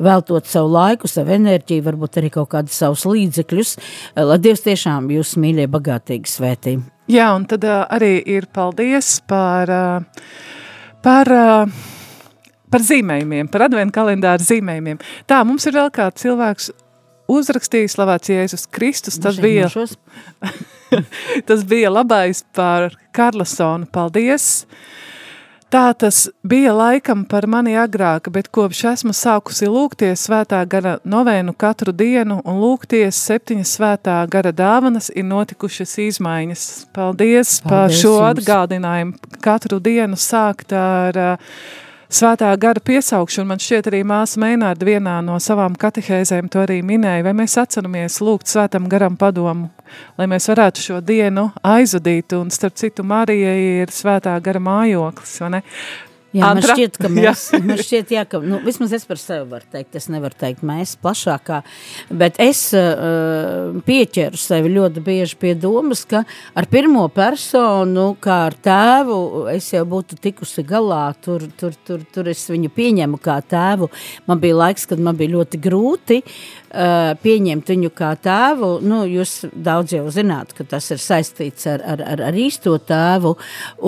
Veltot 0.04 0.50
savu 0.50 0.74
laiku, 0.74 1.08
savu 1.08 1.32
enerģiju, 1.38 1.86
varbūt 1.88 2.20
arī 2.20 2.32
kaut 2.34 2.50
kādus 2.52 2.76
savus 2.82 3.06
līdzekļus, 3.08 3.72
lai 4.20 4.38
Dievs 4.42 4.66
tiešām 4.68 5.08
jūs 5.16 5.32
mīļie 5.40 5.70
bagātīgi 5.72 6.34
svētī. 6.34 6.76
Jā, 7.08 7.32
un 7.38 7.48
tad 7.48 7.64
uh, 7.64 7.86
arī 7.88 8.18
ir 8.36 8.50
paldies 8.52 9.14
par, 9.32 9.72
uh, 9.72 10.28
par, 11.00 11.32
uh, 11.32 11.90
par 12.72 12.84
zīmējumiem, 12.86 13.50
par 13.52 13.66
adventu 13.68 13.98
kalendāru 13.98 14.46
zīmējumiem. 14.46 15.02
Tā, 15.28 15.42
mums 15.46 15.68
ir 15.68 15.76
vēl 15.76 15.92
kāds 15.94 16.24
cilvēks 16.24 16.72
uzrakstījis 17.32 17.96
slavēts 17.96 18.32
Jēzus 18.32 18.66
Kristus, 18.72 19.20
tas 19.22 19.38
bija, 19.40 19.68
tas 21.48 21.62
bija 21.68 21.92
labais 21.92 22.44
par 22.56 22.92
Karlasonu, 23.14 23.88
paldies! 23.92 24.66
Tā 25.72 25.86
tas 25.96 26.26
bija 26.44 26.74
laikam 26.76 27.22
par 27.24 27.46
mani 27.48 27.72
agrāk, 27.80 28.26
bet 28.28 28.50
kopš 28.52 28.82
esmu 28.90 29.14
sākusi 29.16 29.70
lūgties 29.72 30.26
svētā 30.26 30.58
gara 30.68 30.98
novēnu 31.08 31.54
katru 31.56 31.94
dienu 31.96 32.42
un 32.44 32.58
lūgties 32.60 33.16
septiņas 33.16 33.72
svētā 33.78 34.18
gara 34.28 34.52
dāvanas 34.52 35.08
ir 35.16 35.24
notikušas 35.30 35.94
izmaiņas. 36.10 36.66
Paldies, 36.92 37.54
par 37.64 37.86
Paldies 37.86 38.02
šo 38.02 38.12
jums. 38.18 38.26
atgādinājumu 38.34 39.40
katru 39.40 39.80
dienu 39.80 40.20
sākt 40.20 40.76
ar 40.76 41.20
uh, 41.22 41.56
svētā 42.12 42.50
gara 42.60 42.80
piesaukšanu. 42.84 43.48
Man 43.48 43.62
šķiet 43.62 43.88
arī 43.90 44.02
māsa 44.06 44.40
Meinārda 44.42 44.86
vienā 44.86 45.16
no 45.24 45.38
savām 45.42 45.76
katehēzēm 45.78 46.50
to 46.52 46.62
arī 46.66 46.80
minēja, 46.86 47.24
vai 47.26 47.34
mēs 47.42 47.56
atceramies 47.60 48.20
lūgt 48.24 48.52
svētam 48.52 48.88
garam 48.92 49.16
padomu, 49.20 49.70
lai 50.20 50.28
mēs 50.30 50.48
varētu 50.52 50.86
šo 50.86 51.00
dienu 51.04 51.48
aizvadīt, 51.66 52.36
un 52.38 52.52
starp 52.54 52.78
citu 52.80 53.04
Marija 53.06 53.54
ir 53.82 53.92
svētā 53.92 54.36
gara 54.44 54.62
mājoklis, 54.62 55.36
vai 55.44 55.52
ne? 55.56 55.62
Jā, 56.32 56.46
man 56.46 56.62
Antra? 56.62 56.76
šķiet, 56.76 56.94
ka 56.96 57.08
Jā. 57.10 57.12
mēs, 57.12 57.42
man 57.60 57.80
šķiet, 57.80 58.12
jā, 58.14 58.22
ka, 58.28 58.38
nu, 58.40 58.58
vismaz 58.64 58.94
es 58.96 59.04
par 59.08 59.20
sevi 59.20 59.44
varu 59.50 59.66
teikt, 59.72 59.98
es 60.00 60.08
nevaru 60.12 60.36
teikt 60.40 60.62
mēs 60.64 60.94
plašākā, 61.02 61.58
bet 62.22 62.38
es 62.40 62.62
uh, 62.76 63.74
pieķeru 63.84 64.40
sevi 64.40 64.72
ļoti 64.72 65.02
bieži 65.04 65.36
pie 65.42 65.52
domas, 65.60 66.06
ka 66.08 66.22
ar 66.56 66.68
pirmo 66.72 67.04
personu, 67.12 68.06
kā 68.22 68.38
ar 68.46 68.56
tēvu, 68.64 69.18
es 69.52 69.68
jau 69.74 69.84
būtu 69.88 70.16
tikusi 70.24 70.64
galā, 70.64 71.04
tur, 71.20 71.44
tur, 71.60 71.76
tur, 71.84 72.06
tur 72.14 72.30
es 72.32 72.46
viņu 72.48 72.72
pieņemu 72.72 73.20
kā 73.20 73.36
tēvu. 73.44 73.90
Man 74.30 74.40
bija 74.40 74.56
laiks, 74.62 74.88
kad 74.88 75.02
man 75.04 75.18
bija 75.20 75.34
ļoti 75.34 75.60
grūti 75.60 76.22
uh, 76.24 77.12
pieņemt 77.20 77.74
viņu 77.74 77.92
kā 77.98 78.14
tēvu, 78.24 78.78
nu, 78.88 79.02
jūs 79.10 79.42
daudz 79.52 79.98
jau 79.98 80.06
zināt, 80.14 80.56
ka 80.56 80.64
tas 80.64 80.88
ir 80.94 81.02
saistīts 81.02 81.68
ar, 81.68 81.84
ar, 81.84 82.06
ar, 82.14 82.24
ar 82.30 82.40
īsto 82.40 82.78
tēvu, 82.80 83.36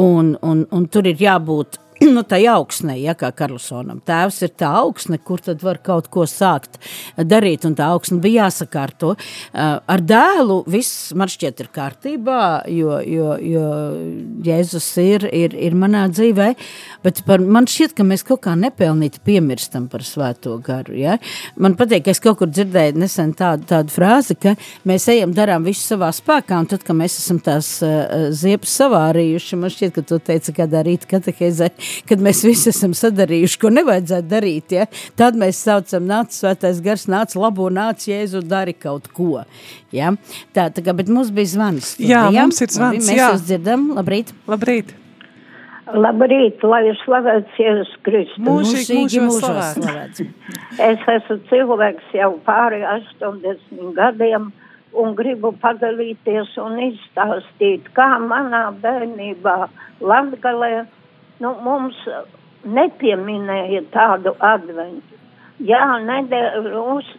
un, 0.04 0.35
un, 0.44 0.66
un 0.68 0.87
tur 0.92 1.09
ir 1.09 1.24
jābūt 1.24 1.80
nu, 2.14 2.22
tā 2.26 2.40
augsne, 2.50 2.96
ja 2.98 3.14
kā 3.18 3.30
Karlsonam. 3.35 4.00
Tēvs 4.07 4.40
ir 4.46 4.52
tā 4.59 4.70
augsne, 4.80 5.18
kur 5.22 5.42
tad 5.44 5.62
var 5.64 5.78
kaut 5.85 6.09
ko 6.12 6.24
sākt 6.28 6.78
darīt, 7.16 7.66
un 7.68 7.76
tā 7.78 7.88
augsne 7.94 8.18
bija 8.22 8.44
jāsakārto. 8.48 9.14
Uh, 9.14 9.78
ar 9.78 10.02
dēlu 10.02 10.62
viss 10.70 11.12
man 11.16 11.30
šķiet 11.30 11.62
ir 11.62 11.70
kārtībā, 11.74 12.40
jo, 12.72 12.98
jo, 13.07 13.35
jo 13.38 13.66
Jēzus 14.44 14.88
ir, 15.02 15.26
ir, 15.30 15.54
ir 15.54 15.76
manā 15.78 16.07
dzīvē, 16.12 16.48
bet 17.04 17.22
par, 17.28 17.42
man 17.42 17.68
šķiet, 17.70 17.94
ka 17.96 18.07
mēs 18.07 18.26
kaut 18.26 18.42
kā 18.48 18.57
nepelnīti 18.59 19.22
piemirstam 19.24 19.87
par 19.92 20.04
svēto 20.07 20.57
garu. 20.64 20.96
Ja? 20.98 21.18
Man 21.61 21.78
patīk, 21.78 22.07
ka 22.09 22.14
es 22.14 22.22
kaut 22.24 22.40
kur 22.42 22.50
dzirdēju 22.50 22.98
nesen 23.00 23.35
tādu, 23.38 23.68
tādu 23.70 23.94
frāzi, 23.94 24.37
ka 24.40 24.57
mēs 24.88 25.07
ejam, 25.12 25.35
darām 25.37 25.66
visu 25.66 25.87
savā 25.94 26.11
spēkā, 26.14 26.59
un 26.64 26.70
tad, 26.70 26.85
kad 26.87 26.98
mēs 26.98 27.18
esam 27.22 27.40
tās 27.44 27.70
uh, 27.87 28.28
ziepes 28.35 28.74
savārījuši, 28.83 29.61
man 29.62 29.72
šķiet, 29.72 29.94
ka 29.94 30.07
to 30.11 30.20
teica 30.24 30.57
kādā 30.59 30.85
rīta 30.87 31.09
katehēzē, 31.14 31.70
kad 32.09 32.23
mēs 32.25 32.42
visi 32.47 32.70
esam 32.73 32.94
sadarījuši, 32.97 33.61
ko 33.62 33.73
nevajadzētu 33.75 34.31
darīt, 34.31 34.75
ja? 34.79 34.88
tad 35.18 35.38
mēs 35.40 35.62
saucam, 35.66 36.09
nāc 36.09 36.35
svētais 36.37 36.83
gars, 36.85 37.07
nāc 37.11 37.37
labo, 37.38 37.70
nāc 37.73 38.09
Jēzu, 38.09 38.44
dari 38.49 38.77
kaut 38.77 39.09
ko. 39.14 39.44
Ja? 39.94 40.14
Tā, 40.57 40.68
tā 40.75 40.85
kā, 40.85 40.97
bet 40.97 41.12
mums 41.12 41.33
bija 41.35 41.55
zvans. 41.55 41.94
Jā, 41.99 42.27
studijā. 42.27 42.42
mums 42.42 42.61
ir 42.64 42.75
zvans, 42.75 43.09
Mēs 43.09 43.16
jā. 43.18 43.31
jūs 43.33 43.49
dzirdam, 43.49 43.88
labrīt. 43.99 44.35
Labrīt! 44.51 44.94
Labrīt, 45.85 46.62
lai 46.64 46.81
ir 46.88 46.97
slavēts 47.03 47.59
Jēzus 47.61 47.90
Kristus. 48.07 48.40
Mūžīgi 48.40 49.20
mūžos 49.20 49.42
mūžos 49.44 49.75
slavēts. 49.77 50.23
Es 50.88 51.03
esmu 51.12 51.37
cilvēks 51.51 52.14
jau 52.16 52.31
pāri 52.47 52.81
80 52.88 53.92
gadiem 53.99 54.49
un 54.97 55.14
gribu 55.18 55.53
padalīties 55.61 56.55
un 56.62 56.79
izstāstīt, 56.88 57.90
kā 57.97 58.14
manā 58.23 58.66
bērnībā 58.83 59.57
Latgalē 60.01 60.87
nu, 61.44 61.54
mums 61.64 61.98
nepieminēja 62.64 63.85
tādu 63.92 64.33
adventu. 64.42 65.20
Jā, 65.62 65.85
nedēļ, 66.02 66.68
uz, 66.80 67.11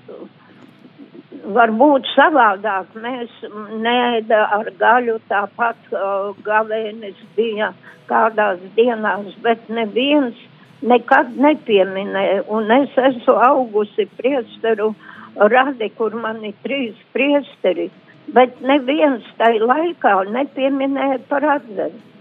varbūt 1.55 2.07
savādāk 2.15 2.95
mēs 2.99 3.31
neēda 3.79 4.41
ar 4.57 4.71
gaļu, 4.79 5.19
tāpat 5.29 5.93
uh, 5.93 6.33
gavēnis 6.45 7.21
bija 7.37 7.71
kādās 8.09 8.59
dienās, 8.75 9.31
bet 9.45 9.69
neviens 9.69 10.39
nekad 10.85 11.35
nepieminēja. 11.41 12.43
Un 12.51 12.71
es 12.75 12.97
esmu 13.09 13.37
augusi 13.47 14.07
priesteru 14.17 14.93
radi, 15.35 15.89
kur 15.97 16.15
man 16.19 16.43
ir 16.47 16.57
trīs 16.65 16.97
priesteri, 17.15 17.87
bet 18.35 18.59
neviens 18.61 19.25
tai 19.39 19.55
laikā 19.61 20.17
nepieminēja 20.33 21.21
par 21.29 21.47
adventu. 21.59 22.14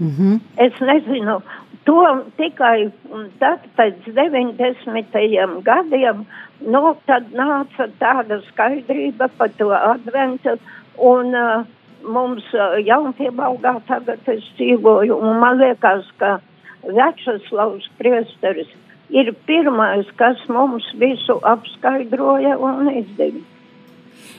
Mm 0.00 0.10
-hmm. 0.16 0.40
Es 0.56 0.80
nezinu, 0.80 1.42
to 1.84 2.24
tikai 2.36 2.90
tad 3.38 3.58
pēc 3.76 3.94
90. 4.06 5.62
gadiem, 5.62 6.26
nu, 6.60 6.96
tad 7.06 7.24
nāca 7.32 7.88
tāda 7.98 8.40
skaidrība 8.50 9.28
par 9.38 9.48
to 9.58 9.70
adventu, 9.70 10.58
un 10.96 11.34
uh, 11.34 11.64
mums 12.02 12.44
uh, 12.54 12.78
jaunpiebalgā 12.86 13.80
tagad 13.86 14.28
es 14.28 14.44
dzīvoju, 14.58 15.16
un 15.16 15.38
man 15.38 15.58
liekas, 15.58 16.06
ka 16.18 16.40
Večeslavs 16.82 17.88
priesteris 17.98 18.70
ir 19.10 19.32
pirmais, 19.46 20.06
kas 20.16 20.48
mums 20.48 20.84
visu 21.00 21.40
apskaidroja 21.42 22.58
un 22.58 22.90
izdarīja. 22.92 23.57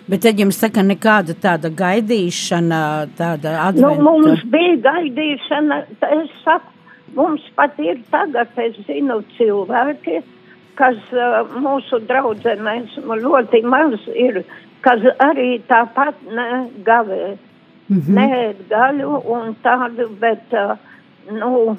Bet 0.09 0.23
tad 0.25 0.39
jums 0.41 0.57
saka, 0.57 0.81
nekāda 0.81 1.35
tāda 1.37 1.69
gaidīšana, 1.69 2.81
tāda 3.17 3.51
Nu, 3.53 3.59
adventa. 3.67 4.01
mums 4.01 4.43
bija 4.49 4.77
gaidīšana, 4.87 5.77
es 6.17 6.31
saku, 6.43 6.71
mums 7.15 7.41
pat 7.55 7.77
ir 7.79 7.99
tagad, 8.11 8.47
es 8.57 8.79
zinu, 8.87 9.19
cilvēki, 9.37 10.23
kas 10.79 10.97
uh, 11.13 11.43
mūsu 11.61 11.99
draudzenēs 12.09 12.97
ļoti 13.05 13.61
maz 13.69 13.99
ir, 14.15 14.41
kas 14.81 15.05
arī 15.19 15.61
tāpat 15.69 16.15
negavē, 16.25 17.35
mm 17.35 17.45
Mhm. 17.89 18.01
-hmm. 18.01 18.15
neēd 18.17 18.57
gaļu 18.69 19.13
un 19.35 19.55
tādu, 19.63 20.09
bet, 20.19 20.45
uh, 20.53 20.77
nu, 21.31 21.77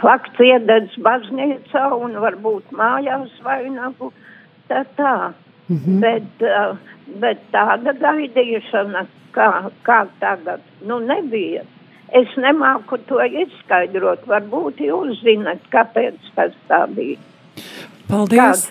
fakts 0.00 0.40
iededz 0.40 0.96
baznīcā 0.96 1.84
un 2.04 2.12
varbūt 2.24 2.72
mājās 2.72 3.30
vainagu, 3.44 4.12
tā 4.68 4.84
tā. 4.96 5.32
Mm 5.68 5.76
-hmm. 5.76 6.00
bet, 6.00 6.32
uh, 6.40 6.76
bet 7.22 7.42
tāda 7.52 7.94
gaidīšana, 8.00 9.04
kā, 9.34 9.50
kā 9.86 10.00
tagad, 10.22 10.60
nu 10.86 11.00
nebija. 11.02 11.62
Es 12.10 12.32
nemāku 12.42 12.98
to 13.06 13.20
izskaidrot. 13.22 14.24
Varbūt 14.26 14.80
jūs 14.82 15.20
zinat, 15.22 15.60
kāpēc 15.70 16.16
tas 16.34 16.56
tā 16.68 16.84
bija. 16.90 17.18
Paldies! 18.10 18.64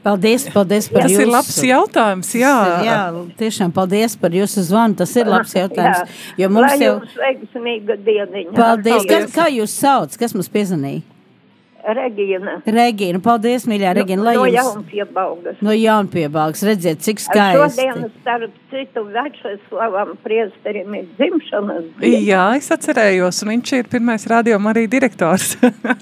Paldies, 0.00 0.46
paldies 0.54 0.86
par 0.88 1.02
Tas 1.04 1.12
jūsu. 1.12 1.20
ir 1.20 1.28
labs 1.28 1.56
jautājums, 1.68 2.30
jā. 2.38 2.54
Jā, 2.86 3.00
tiešām 3.36 3.74
paldies 3.76 4.14
par 4.16 4.32
jūsu 4.32 4.62
zvanu. 4.64 4.96
Tas 4.96 5.12
ir 5.20 5.28
labs 5.28 5.52
jautājums. 5.60 6.14
Jo 6.40 6.48
mums 6.48 6.72
Lai 6.72 6.86
jau. 6.86 6.94
veiksmīga 7.20 7.98
dieniņa. 8.06 8.54
Paldies. 8.56 9.04
Kas, 9.10 9.28
kā 9.36 9.50
jūs 9.52 9.74
sauc? 9.76 10.16
Kas 10.16 10.32
mums 10.32 10.48
piezvanīja? 10.48 11.02
Regīna. 11.84 12.56
Regīna, 12.66 13.20
paldies, 13.24 13.66
mīļā 13.70 13.94
Regīna. 14.00 14.24
Lai 14.26 14.34
no 14.36 14.46
jums 14.48 14.58
jaunpiebaugas. 14.58 15.60
no 15.64 15.74
jaunpiebalgs 15.76 16.64
redziet, 16.66 17.00
cik 17.04 17.22
skaisti. 17.22 17.80
Šodien, 17.80 18.10
starp 18.20 18.58
citu, 18.70 19.04
Večeslavam 19.10 20.14
priesterim 20.24 20.94
ir 20.94 21.08
dzimšanas 21.18 21.86
diena. 22.00 22.20
Jā, 22.30 22.44
es 22.60 22.70
atcerējos, 22.74 23.42
un 23.44 23.52
viņš 23.54 23.72
ir 23.78 23.90
pirmais 23.90 24.26
radio 24.30 24.58
arī 24.70 24.86
direktors. 24.90 25.56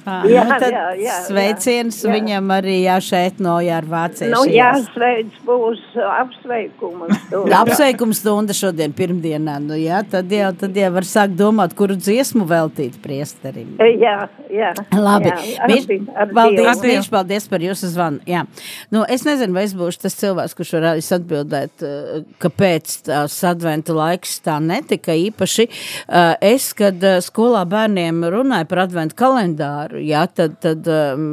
Ah, 0.05 0.25
Jā, 0.35 0.45
nu 0.45 0.69
jā, 0.73 0.85
jā, 0.99 1.17
Sveiciens 1.27 2.03
jā. 2.03 2.13
viņam 2.13 2.51
arī 2.53 2.79
jā, 2.83 2.99
šeit 3.05 3.41
no 3.45 3.59
jā, 3.65 3.79
ar 3.79 3.89
vāciešu. 3.89 4.33
Nu, 4.33 4.45
jāsveic 4.51 5.39
būs 5.47 5.83
apsveikuma 6.19 7.09
stunda. 7.25 7.59
Apsveikums 7.63 8.23
stunda 8.23 8.57
šodien 8.57 8.95
pirmdienā. 8.97 9.59
Nu, 9.63 9.77
jā, 9.79 10.03
tad, 10.11 10.33
jau, 10.33 10.51
tad 10.59 10.77
jau 10.77 10.91
var 10.97 11.09
sākt 11.09 11.37
domāt, 11.39 11.77
kuru 11.79 11.97
dziesmu 11.99 12.47
veltīt 12.49 12.99
priesterim. 13.05 13.77
Jā, 14.01 14.29
jā. 14.53 14.73
Labi, 14.97 15.33
jā, 15.33 15.68
paldies, 16.35 16.83
mīļš, 16.83 17.11
paldies 17.13 17.49
par 17.51 17.65
jūsu 17.65 17.91
zvanu. 17.93 18.23
Jā. 18.29 18.45
Nu, 18.95 19.05
es 19.09 19.25
nezinu, 19.27 19.55
vai 19.57 19.65
es 19.69 19.75
būšu 19.79 20.05
tas 20.05 20.17
cilvēks, 20.19 20.57
kurš 20.59 20.75
varēs 20.79 21.11
atbildēt, 21.19 21.85
eh, 21.87 22.25
kāpēc 22.43 22.95
tās 23.09 23.39
adventa 23.49 23.97
laiks 23.97 24.39
tā 24.45 24.59
netika 24.63 25.17
īpaši. 25.17 25.69
Eh, 25.69 26.35
Es, 26.49 26.73
kad 26.77 27.03
eh, 27.05 27.19
skolā 27.25 27.65
bērniem 27.69 28.23
runāju 28.33 28.69
par 28.71 28.85
adventa 28.87 29.17
kalendāru, 29.19 30.01
jā, 30.05 30.23
tad, 30.33 30.59
tad, 30.63 30.87
um, 30.87 31.25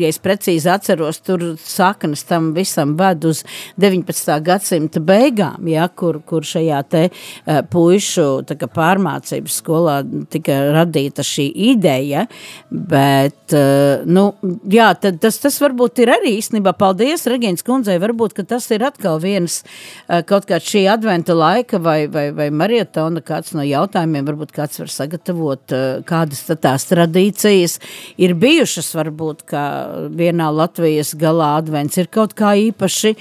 ja 0.00 0.10
es 0.10 0.18
precīzi 0.22 0.70
atceros, 0.72 1.20
tur 1.24 1.42
saknes 1.60 2.24
tam 2.28 2.52
visam 2.56 2.94
ved 2.98 3.24
uz 3.28 3.42
19. 3.80 4.32
gadsimta 4.44 5.02
beigām, 5.04 5.68
jā, 5.70 5.86
kur, 5.96 6.20
kur 6.26 6.46
šajā 6.46 6.80
te 6.90 7.04
uh, 7.10 7.60
puišu 7.70 8.26
kā 8.54 8.68
pārmācības 8.70 9.58
skolā 9.60 9.96
tika 10.30 10.56
radīta 10.74 11.24
šī 11.26 11.48
ideja, 11.72 12.26
bet, 12.70 13.54
uh, 13.54 14.04
nu, 14.06 14.28
jā, 14.70 14.90
tad 15.00 15.20
tas, 15.22 15.38
tas 15.42 15.58
varbūt 15.62 16.04
ir 16.04 16.14
arī 16.14 16.36
īstenībā, 16.38 16.74
paldies 16.78 17.26
Regīnas 17.30 17.64
kundzei, 17.66 17.98
varbūt, 18.02 18.36
ka 18.38 18.46
tas 18.54 18.68
ir 18.74 18.86
atkal 18.86 19.20
viens 19.22 19.60
uh, 19.64 20.22
kaut 20.26 20.48
kāds 20.50 20.68
šī 20.70 20.86
adventa 20.92 21.36
laika 21.36 21.80
vai, 21.82 22.04
vai, 22.10 22.28
vai 22.36 22.50
marietona 22.54 23.22
kāds 23.24 23.54
no 23.56 23.64
jautājumiem, 23.66 24.26
varbūt 24.28 24.54
kāds 24.54 24.80
var 24.82 24.92
sagatavot, 24.92 25.74
kādas 26.08 26.44
tās 26.60 26.86
tradīcijas 26.90 27.78
ir 28.20 28.34
bijušas, 28.38 28.90
varbūt, 28.96 29.44
ka 29.48 29.64
vienā 30.14 30.48
Latvijas 30.54 31.14
galā 31.18 31.54
advents 31.60 31.98
ir 32.00 32.08
kaut 32.12 32.34
kā 32.38 32.54
īpaši, 32.68 33.14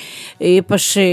īpaši 0.53 1.05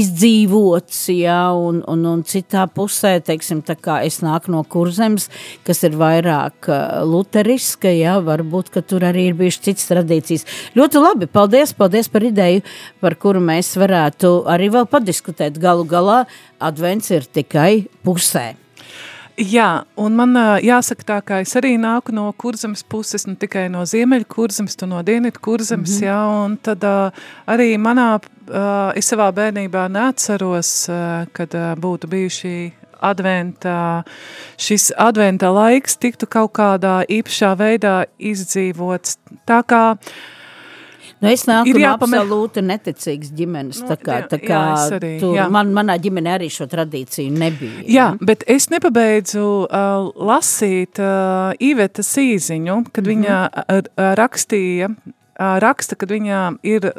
izdzīvots, 0.00 1.00
jā, 1.14 1.40
un, 1.56 1.82
un, 1.88 2.06
un 2.12 2.24
citā 2.28 2.66
pusē, 2.70 3.16
teiksim, 3.24 3.62
tā 3.66 3.76
kā 3.80 4.00
es 4.06 4.20
nāku 4.24 4.54
no 4.54 4.62
kurzemes, 4.64 5.28
kas 5.66 5.82
ir 5.88 5.98
vairāk 6.00 6.70
uh, 6.70 7.02
luteriska, 7.08 7.92
jā, 7.92 8.18
varbūt, 8.24 8.72
ka 8.74 8.84
tur 8.86 9.06
arī 9.08 9.28
ir 9.30 9.38
bijušas 9.38 9.66
citas 9.68 9.90
tradīcijas. 9.90 10.48
Ļoti 10.78 11.02
labi, 11.02 11.30
paldies, 11.30 11.74
paldies 11.76 12.10
par 12.12 12.26
ideju, 12.26 12.64
par 13.02 13.18
kuru 13.20 13.42
mēs 13.44 13.74
varētu 13.80 14.42
arī 14.50 14.72
vēl 14.76 14.88
padiskutēt. 14.90 15.60
Galu 15.62 15.86
galā 15.88 16.24
advents 16.62 17.10
ir 17.14 17.26
tikai 17.28 17.86
pusē. 18.06 18.61
Jā, 19.40 19.84
un 19.96 20.16
man 20.16 20.36
jāsaka 20.60 21.06
tā, 21.08 21.16
ka 21.24 21.38
es 21.40 21.54
arī 21.56 21.78
nāku 21.80 22.12
no 22.12 22.26
kurzemes 22.36 22.82
puses, 22.84 23.24
ne 23.26 23.32
tikai 23.40 23.64
no 23.72 23.86
ziemeļu 23.88 24.26
kurzemes, 24.28 24.76
tu 24.76 24.86
no 24.86 25.00
dienvidu 25.02 25.40
kurzemes, 25.40 25.88
mm 25.88 26.02
-hmm. 26.02 26.06
jā, 26.06 26.44
un 26.44 26.56
tad 26.56 26.84
arī 27.46 27.78
manā, 27.78 28.20
es 28.94 29.08
savā 29.12 29.32
bērnībā 29.32 29.88
neatceros, 29.88 30.90
kad 31.32 31.54
būtu 31.80 32.06
bijuši 32.06 32.72
adventa, 33.00 34.02
šis 34.56 34.92
adventa 34.96 35.50
laiks 35.50 35.96
tiktu 35.96 36.26
kaut 36.26 36.52
kādā 36.58 37.02
īpašā 37.10 37.56
veidā 37.58 38.04
izdzīvots. 38.18 39.18
Tā 39.46 39.62
kā, 39.66 39.96
Nu, 41.22 41.30
es 41.30 41.44
nāku 41.46 41.76
no 41.78 41.90
absolūti 41.92 42.64
neticīgas 42.66 43.30
ģimenes. 43.38 43.78
Nu, 43.84 43.90
tā 43.92 43.96
kā, 44.00 44.16
jā, 44.18 44.28
tā 44.32 44.38
jā, 44.40 44.46
kā 44.48 44.62
es 44.74 44.94
arī, 44.96 45.12
tur, 45.22 45.36
jā. 45.36 45.46
man, 45.54 45.70
manā 45.76 45.94
ģimenē 46.02 46.34
arī 46.34 46.48
šo 46.50 46.66
tradīciju 46.70 47.30
nebija. 47.36 47.84
Jā, 47.86 48.08
bet 48.18 48.42
es 48.50 48.66
nepabeidzu 48.72 49.44
uh, 49.62 50.10
lasīt 50.18 50.98
uh, 50.98 51.54
Iveta 51.62 52.02
Sīziņu, 52.02 52.78
kad 52.90 53.06
mm 53.06 53.08
-hmm. 53.08 53.14
viņa 53.14 53.38
uh, 53.46 54.12
rakstīja, 54.18 54.90
uh, 54.90 55.56
raksta, 55.62 55.94
kad 55.94 56.10
viņa 56.10 56.42
ir, 56.66 56.90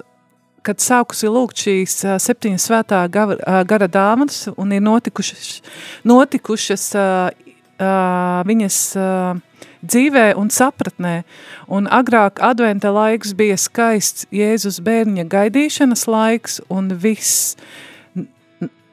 kad 0.63 0.79
sākusi 0.79 1.27
lūgt 1.27 1.59
šīs 1.59 1.99
uh, 2.07 2.15
septiņas 2.15 2.69
svētā 2.71 3.03
gava, 3.11 3.35
uh, 3.35 3.63
gara 3.67 3.91
dāvanas 3.91 4.47
un 4.55 4.71
ir 4.71 4.81
notikušas, 4.81 5.61
notikušas 6.03 6.93
uh, 6.95 7.29
uh, 7.83 8.43
viņas 8.47 8.79
uh, 8.95 9.41
dzīvē 9.83 10.33
un 10.39 10.49
sapratnē. 10.53 11.23
Un 11.67 11.87
agrāk 11.87 12.41
adventa 12.41 12.91
laiks 12.93 13.33
bija 13.37 13.57
skaists 13.59 14.27
Jēzus 14.33 14.79
bērņa 14.83 15.27
gaidīšanas 15.31 16.07
laiks 16.07 16.61
un 16.69 16.93
viss 17.03 17.57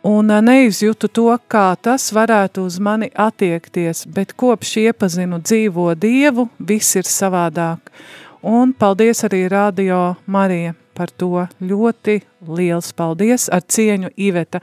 un 0.07 0.33
neizjūtu 0.44 1.11
to, 1.12 1.29
kā 1.48 1.74
tas 1.83 2.09
varētu 2.16 2.64
uz 2.64 2.79
mani 2.81 3.11
attiekties, 3.14 4.07
bet 4.09 4.33
kopš 4.33 4.76
iepazinu 4.87 5.40
dzīvo 5.44 5.92
Dievu, 5.94 6.48
viss 6.59 6.96
ir 6.96 7.09
savādāk. 7.09 7.92
Un 8.40 8.72
paldies 8.72 9.20
arī 9.29 9.44
Radio 9.53 10.16
Marija 10.26 10.72
par 10.96 11.12
to 11.12 11.44
ļoti 11.61 12.20
liels 12.48 12.92
paldies 12.96 13.48
ar 13.53 13.64
cieņu 13.66 14.12
Iveta. 14.16 14.61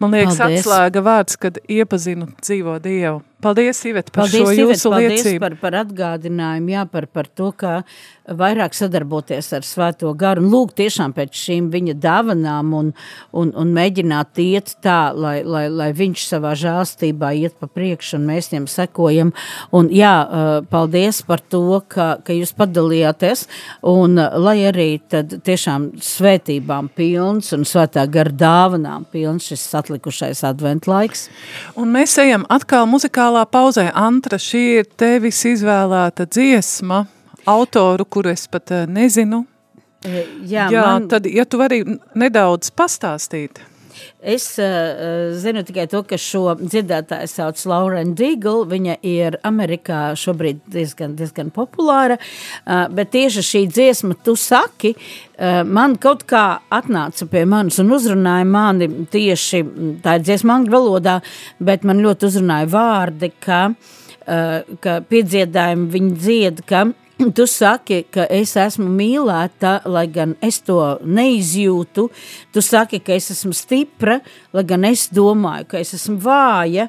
Man 0.00 0.14
liekas 0.14 0.38
Paldies. 0.40 0.64
atslēga 0.64 1.02
vārds, 1.06 1.38
kad 1.40 1.60
iepazinu 1.68 2.30
dzīvo 2.40 2.78
Dievu. 2.82 3.20
Paldies, 3.40 3.78
Iveta, 3.88 4.12
par 4.12 4.26
Paldies, 4.26 4.42
šo 4.42 4.52
Ivet, 4.52 4.60
jūsu 4.60 4.90
paldies 4.92 5.12
liecību. 5.14 5.40
par, 5.40 5.54
par 5.62 5.76
atgādinājumu, 5.80 6.72
jā, 6.74 6.82
par, 6.92 7.06
par 7.08 7.28
to, 7.32 7.48
kā 7.56 7.78
vairāk 8.28 8.74
sadarboties 8.76 9.48
ar 9.56 9.64
Svēto 9.64 10.10
garu 10.18 10.44
un 10.44 10.50
lūgt 10.52 10.76
tiešām 10.76 11.14
pēc 11.16 11.38
šīm 11.40 11.70
viņa 11.72 11.94
dāvanām 12.02 12.74
un, 12.76 12.90
un, 13.32 13.52
un 13.56 13.72
mēģināt 13.74 14.42
iet 14.44 14.74
tā, 14.84 14.98
lai, 15.16 15.40
lai, 15.42 15.64
lai 15.72 15.88
viņš 15.96 16.26
savā 16.34 16.52
žālstībā 16.58 17.32
iet 17.40 17.56
pa 17.60 17.70
priekšu 17.70 18.18
un 18.18 18.28
mēs 18.28 18.50
viņam 18.52 18.68
sekojam. 18.70 19.32
Un 19.72 19.88
jā, 19.94 20.12
uh, 20.20 20.50
paldies 20.70 21.22
par 21.24 21.40
to, 21.40 21.80
ka, 21.88 22.10
ka 22.26 22.36
jūs 22.36 22.52
padalījāties 22.58 23.46
un 23.88 24.20
uh, 24.20 24.36
lai 24.36 24.58
arī 24.68 24.90
tad 25.00 25.40
tiešām 25.46 25.94
svētībām 25.96 26.92
pilns 27.20 27.52
un 27.52 27.66
svētā 27.68 28.06
gara 28.08 28.32
dāvanām 28.32 29.04
pilns 29.12 29.50
šis 29.50 29.66
atlikušais 29.76 30.40
adventlaiks. 30.48 31.28
Un 31.76 31.92
mēs 31.92 32.16
ejam 32.22 32.46
atkal 32.48 32.88
muzikālā 32.88 33.44
pauzē. 33.50 33.90
Antra, 33.94 34.38
šī 34.40 34.62
ir 34.80 34.88
tevis 34.96 35.42
izvēlēta 35.50 36.26
dziesma, 36.30 37.04
autoru, 37.50 38.06
kuru 38.08 38.32
es 38.32 38.46
pat 38.48 38.72
eh, 38.72 38.86
nezinu. 38.88 39.44
E, 40.00 40.24
Jā, 40.48 40.70
Jā, 40.72 40.86
man, 40.86 41.10
tad, 41.12 41.28
ja 41.28 41.44
tu 41.44 41.60
vari 41.60 41.82
nedaudz 42.16 42.72
pastāstīt. 42.72 43.60
Es 44.20 44.46
uh, 44.60 45.32
zinu 45.40 45.62
tikai 45.66 45.86
to, 45.90 46.02
ka 46.06 46.18
šo 46.20 46.54
dziedātāju 46.60 47.30
sauc 47.30 47.62
Lauren 47.70 48.14
Diggle. 48.18 48.66
Viņa 48.70 48.96
ir 49.06 49.38
Amerikā 49.46 50.10
šobrīd 50.18 50.62
diezgan, 50.70 51.16
diezgan 51.18 51.52
populāra, 51.54 52.18
uh, 52.20 52.86
bet 52.94 53.12
tieši 53.14 53.44
šī 53.46 53.64
dziesma, 53.70 54.16
tu 54.24 54.36
saki, 54.38 54.94
uh, 54.94 55.62
man 55.64 55.96
kaut 56.00 56.26
kā 56.30 56.44
atnāca 56.72 57.28
pie 57.30 57.46
manis 57.48 57.80
un 57.82 57.92
uzrunāja 57.96 58.48
mani 58.48 58.90
tieši, 59.10 59.64
tā 60.04 60.18
ir 60.18 60.26
dziesma 60.28 60.58
angļu 60.58 60.76
valodā, 60.76 61.18
bet 61.58 61.86
man 61.88 62.02
ļoti 62.04 62.30
uzrunāja 62.30 62.70
vārdi, 62.72 63.32
ka, 63.40 63.62
uh, 63.70 64.74
ka 64.84 65.00
piedziedājumi 65.10 65.92
viņi 65.96 66.16
dzied, 66.20 66.66
ka 66.68 66.90
Tu 67.36 67.46
saki, 67.46 68.00
ka 68.12 68.24
es 68.32 68.54
esmu 68.56 68.86
mīlēta, 68.96 69.80
lai 69.90 70.06
gan 70.12 70.32
es 70.44 70.60
to 70.64 70.78
neizjūtu. 71.04 72.06
Tu 72.52 72.62
saki, 72.64 73.00
ka 73.04 73.12
es 73.16 73.30
esmu 73.34 73.52
stipra, 73.56 74.18
lai 74.56 74.64
gan 74.68 74.86
es 74.88 75.06
domāju, 75.12 75.66
ka 75.70 75.80
es 75.82 75.92
esmu 75.98 76.16
vāja. 76.24 76.88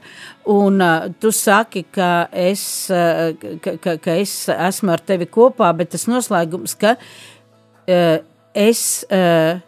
Un 0.51 0.79
uh, 0.83 1.09
tu 1.19 1.33
saki, 1.35 1.83
ka 1.91 2.29
es, 2.31 2.63
uh, 2.93 3.33
ka, 3.63 3.75
ka, 3.83 3.97
ka 4.01 4.15
es 4.21 4.35
esmu 4.53 4.93
ar 4.95 5.03
tevi 5.03 5.27
kopā, 5.31 5.73
bet 5.77 5.91
tas 5.95 6.07
noslēgums, 6.07 6.77
ka 6.79 6.95
uh, 6.95 8.21
es 8.55 8.85
uh, 9.11 9.59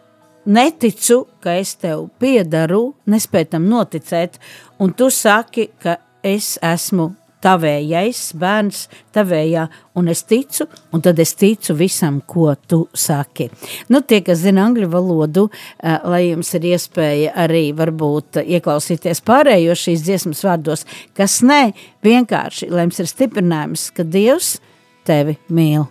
neticu, 0.48 1.24
ka 1.44 1.58
es 1.60 1.74
tev 1.80 2.08
piedaru, 2.20 2.86
nespēju 3.10 3.52
tam 3.52 3.68
noticēt. 3.68 4.40
Un 4.80 4.96
tu 4.96 5.10
saki, 5.12 5.68
ka 5.82 5.98
es 6.24 6.54
esmu 6.64 7.12
tavējais 7.44 8.20
bērns, 8.40 8.84
tavējā, 9.14 9.66
un 10.00 10.10
es 10.12 10.24
ticu, 10.28 10.66
un 10.94 11.04
tad 11.04 11.20
es 11.22 11.34
ticu 11.38 11.76
visam, 11.78 12.20
ko 12.26 12.52
tu 12.68 12.84
saki. 12.96 13.50
Nu, 13.92 14.02
tie, 14.02 14.22
kas 14.26 14.42
zina 14.44 14.66
angļu 14.68 14.90
valodu, 14.92 15.48
uh, 15.48 15.98
lai 16.10 16.24
jums 16.30 16.54
ir 16.58 16.70
iespēja 16.74 17.34
arī 17.46 17.66
varbūt 17.76 18.42
ieklausīties 18.44 19.24
pārējos 19.26 19.88
šīs 19.88 20.06
dziesmas 20.06 20.44
vārdos, 20.46 20.86
kas 21.16 21.40
nē, 21.46 21.66
vienkārši, 22.04 22.70
lai 22.72 22.88
jums 22.88 23.02
ir 23.04 23.12
stiprinājums, 23.12 23.90
ka 23.94 24.06
Dievs 24.08 24.56
tevi 25.04 25.38
mīl. 25.52 25.86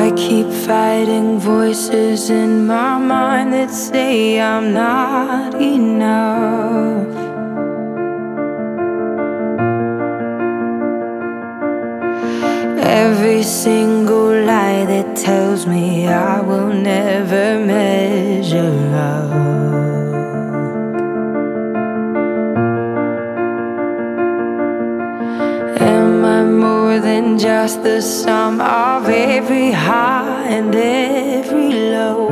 I 0.00 0.10
keep 0.16 0.48
fighting 0.66 1.38
voices 1.38 2.30
in 2.30 2.66
my 2.66 2.96
mind 2.96 3.52
that 3.52 3.70
say 3.70 4.40
I'm 4.40 4.72
not 4.72 5.54
enough. 5.60 7.12
Every 13.04 13.42
single 13.42 14.32
lie 14.46 14.86
that 14.86 15.14
tells 15.14 15.66
me 15.66 16.06
I 16.08 16.40
will 16.40 16.72
never 16.72 17.58
measure 17.58 18.11
just 27.62 27.84
the 27.84 28.02
sum 28.02 28.60
of 28.60 29.08
every 29.08 29.70
high 29.70 30.48
and 30.48 30.74
every 30.74 31.72
low? 31.94 32.26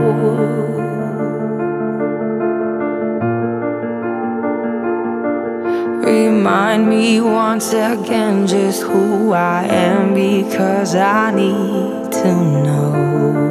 Remind 6.03 6.89
me 6.89 7.21
once 7.21 7.73
again 7.73 8.49
just 8.49 8.83
who 8.83 9.31
I 9.33 9.67
am 9.67 10.15
because 10.15 10.97
I 10.97 11.31
need 11.31 12.11
to 12.11 12.35
know. 12.65 13.50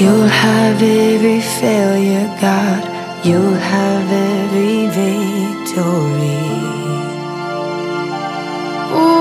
You'll 0.00 0.32
have 0.46 0.78
every 0.82 1.40
failure, 1.60 2.28
God. 2.40 2.82
You'll 3.26 3.60
have 3.74 4.08
every 4.12 4.78
victory. 5.00 6.44
Oh, 8.94 9.18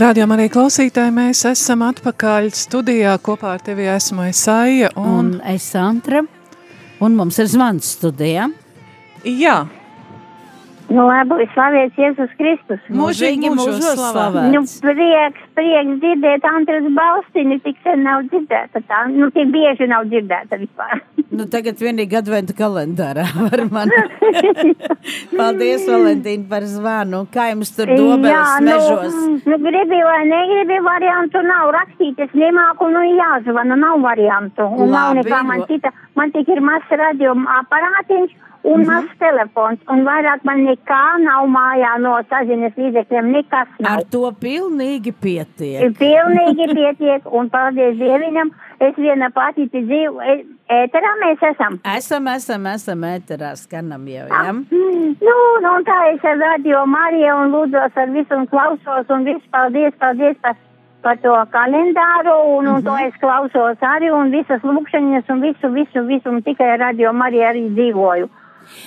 Rādījām 0.00 0.32
arī 0.32 0.46
klausītāji, 0.48 1.12
mēs 1.12 1.44
esam 1.50 1.84
atpakaļ 1.84 2.48
studijā. 2.56 3.18
Kopā 3.20 3.56
ar 3.58 3.64
tevi 3.64 3.84
esmu 3.92 4.30
Esaija. 4.30 4.88
Un, 4.96 5.08
Un 5.18 5.34
es 5.44 5.66
Santra, 5.74 6.24
un 7.00 7.16
mums 7.16 7.38
ir 7.40 7.48
zvans 7.50 7.94
studijā. 7.96 8.50
jā, 9.24 9.56
Nu, 10.90 11.04
labi, 11.06 11.46
slavēts 11.54 11.98
Jēzus 12.00 12.32
Kristus. 12.34 12.80
mūžīgi 12.90 13.52
mūžos 13.54 13.94
slavēts. 13.94 14.50
Nu, 14.50 14.62
prieks, 14.82 15.44
prieks 15.54 16.00
dzirdēt 16.02 16.46
Antras 16.50 16.88
balsti, 16.96 17.44
ne 17.46 17.60
tik 17.62 17.78
sen 17.84 18.02
nav 18.02 18.24
dzirdēta 18.32 18.82
tā, 18.88 19.04
nu, 19.14 19.28
tik 19.30 19.52
bieži 19.54 19.86
nav 19.90 20.08
dzirdēta 20.10 20.58
vispār. 20.64 20.98
Nu, 21.30 21.44
tagad 21.46 21.78
vienīgi 21.78 22.16
adventa 22.18 22.52
kalendārā 22.58 23.22
var 23.44 23.60
man. 23.70 23.92
Paldies, 25.38 25.84
Valentīna, 25.86 26.42
par 26.50 26.66
zvanu. 26.66 27.20
Kā 27.30 27.46
jums 27.52 27.70
tur 27.76 27.86
dobeles 27.86 28.56
mežos? 28.66 29.14
Nu, 29.14 29.36
nu, 29.46 29.60
gribi 29.62 30.00
vai 30.08 30.24
negribi, 30.26 30.80
variantu 30.82 31.44
nav 31.46 31.70
rakstīt. 31.78 32.18
Es 32.26 32.34
nemāku, 32.34 32.90
nu 32.90 33.04
jāzvana, 33.14 33.78
nav 33.78 34.02
variantu. 34.02 34.66
Un 34.74 34.90
nav 34.90 35.14
Labi, 35.14 35.22
nekā 35.22 35.42
man 35.46 35.62
cita. 35.70 35.94
Man 36.18 36.34
tik 36.34 36.50
ir 36.50 36.58
mazs 36.66 36.90
radio 36.98 37.38
aparātiņš 37.60 38.34
Mhm. 38.62 38.72
un 38.72 38.86
mazs 38.86 39.12
telefons. 39.18 39.78
Un 39.88 40.04
vairāk 40.04 40.44
man 40.44 40.64
nekā 40.66 41.02
nav 41.24 41.46
mājā 41.48 41.98
no 42.00 42.16
saziņas 42.30 42.74
līdzekļiem. 42.76 43.30
Nekas 43.36 43.68
nav. 43.80 43.92
Ar 43.92 44.02
to 44.10 44.30
pilnīgi 44.40 45.12
pietiek. 45.12 45.96
Pilnīgi 45.98 46.66
pietiek, 46.74 47.22
un 47.32 47.48
paldies 47.50 47.96
Dievam, 47.96 48.50
es 48.80 48.94
viena 48.96 49.30
pati 49.32 49.66
dzīvu, 49.68 50.20
e- 50.22 50.44
ēterā 50.70 51.12
mēs 51.24 51.42
esam. 51.52 51.80
Esam, 51.96 52.26
esam, 52.28 52.66
esam 52.66 53.00
ēterā, 53.00 53.52
skanam 53.56 54.04
jau, 54.08 54.26
jā? 54.28 54.52
Mm, 54.52 55.16
Nu, 55.20 55.36
nu, 55.60 55.82
tā 55.84 56.14
es 56.14 56.24
ar 56.24 56.36
radio 56.38 56.84
Mariju 56.86 57.34
un 57.42 57.52
lūdzos 57.52 57.96
ar 57.96 58.08
visu 58.08 58.34
un 58.36 58.46
klausos, 58.46 59.08
un 59.10 59.24
viss 59.24 59.44
paldies, 59.50 59.92
paldies 59.98 60.36
par, 60.40 60.54
par 61.02 61.16
to 61.18 61.32
kalendāru, 61.52 62.36
un, 62.58 62.66
un 62.68 62.82
to 62.82 62.94
es 63.06 63.14
klausos 63.20 63.76
arī, 63.80 64.10
un 64.12 64.30
visas 64.30 64.60
lūkšanas, 64.62 65.24
un 65.28 65.40
visu, 65.40 65.68
visu, 65.72 66.04
visu, 66.06 66.28
un 66.30 66.42
tikai 66.42 66.76
radio 66.78 67.12
Mariju 67.12 67.42
arī 67.50 67.64
dzīvoju. 67.74 68.28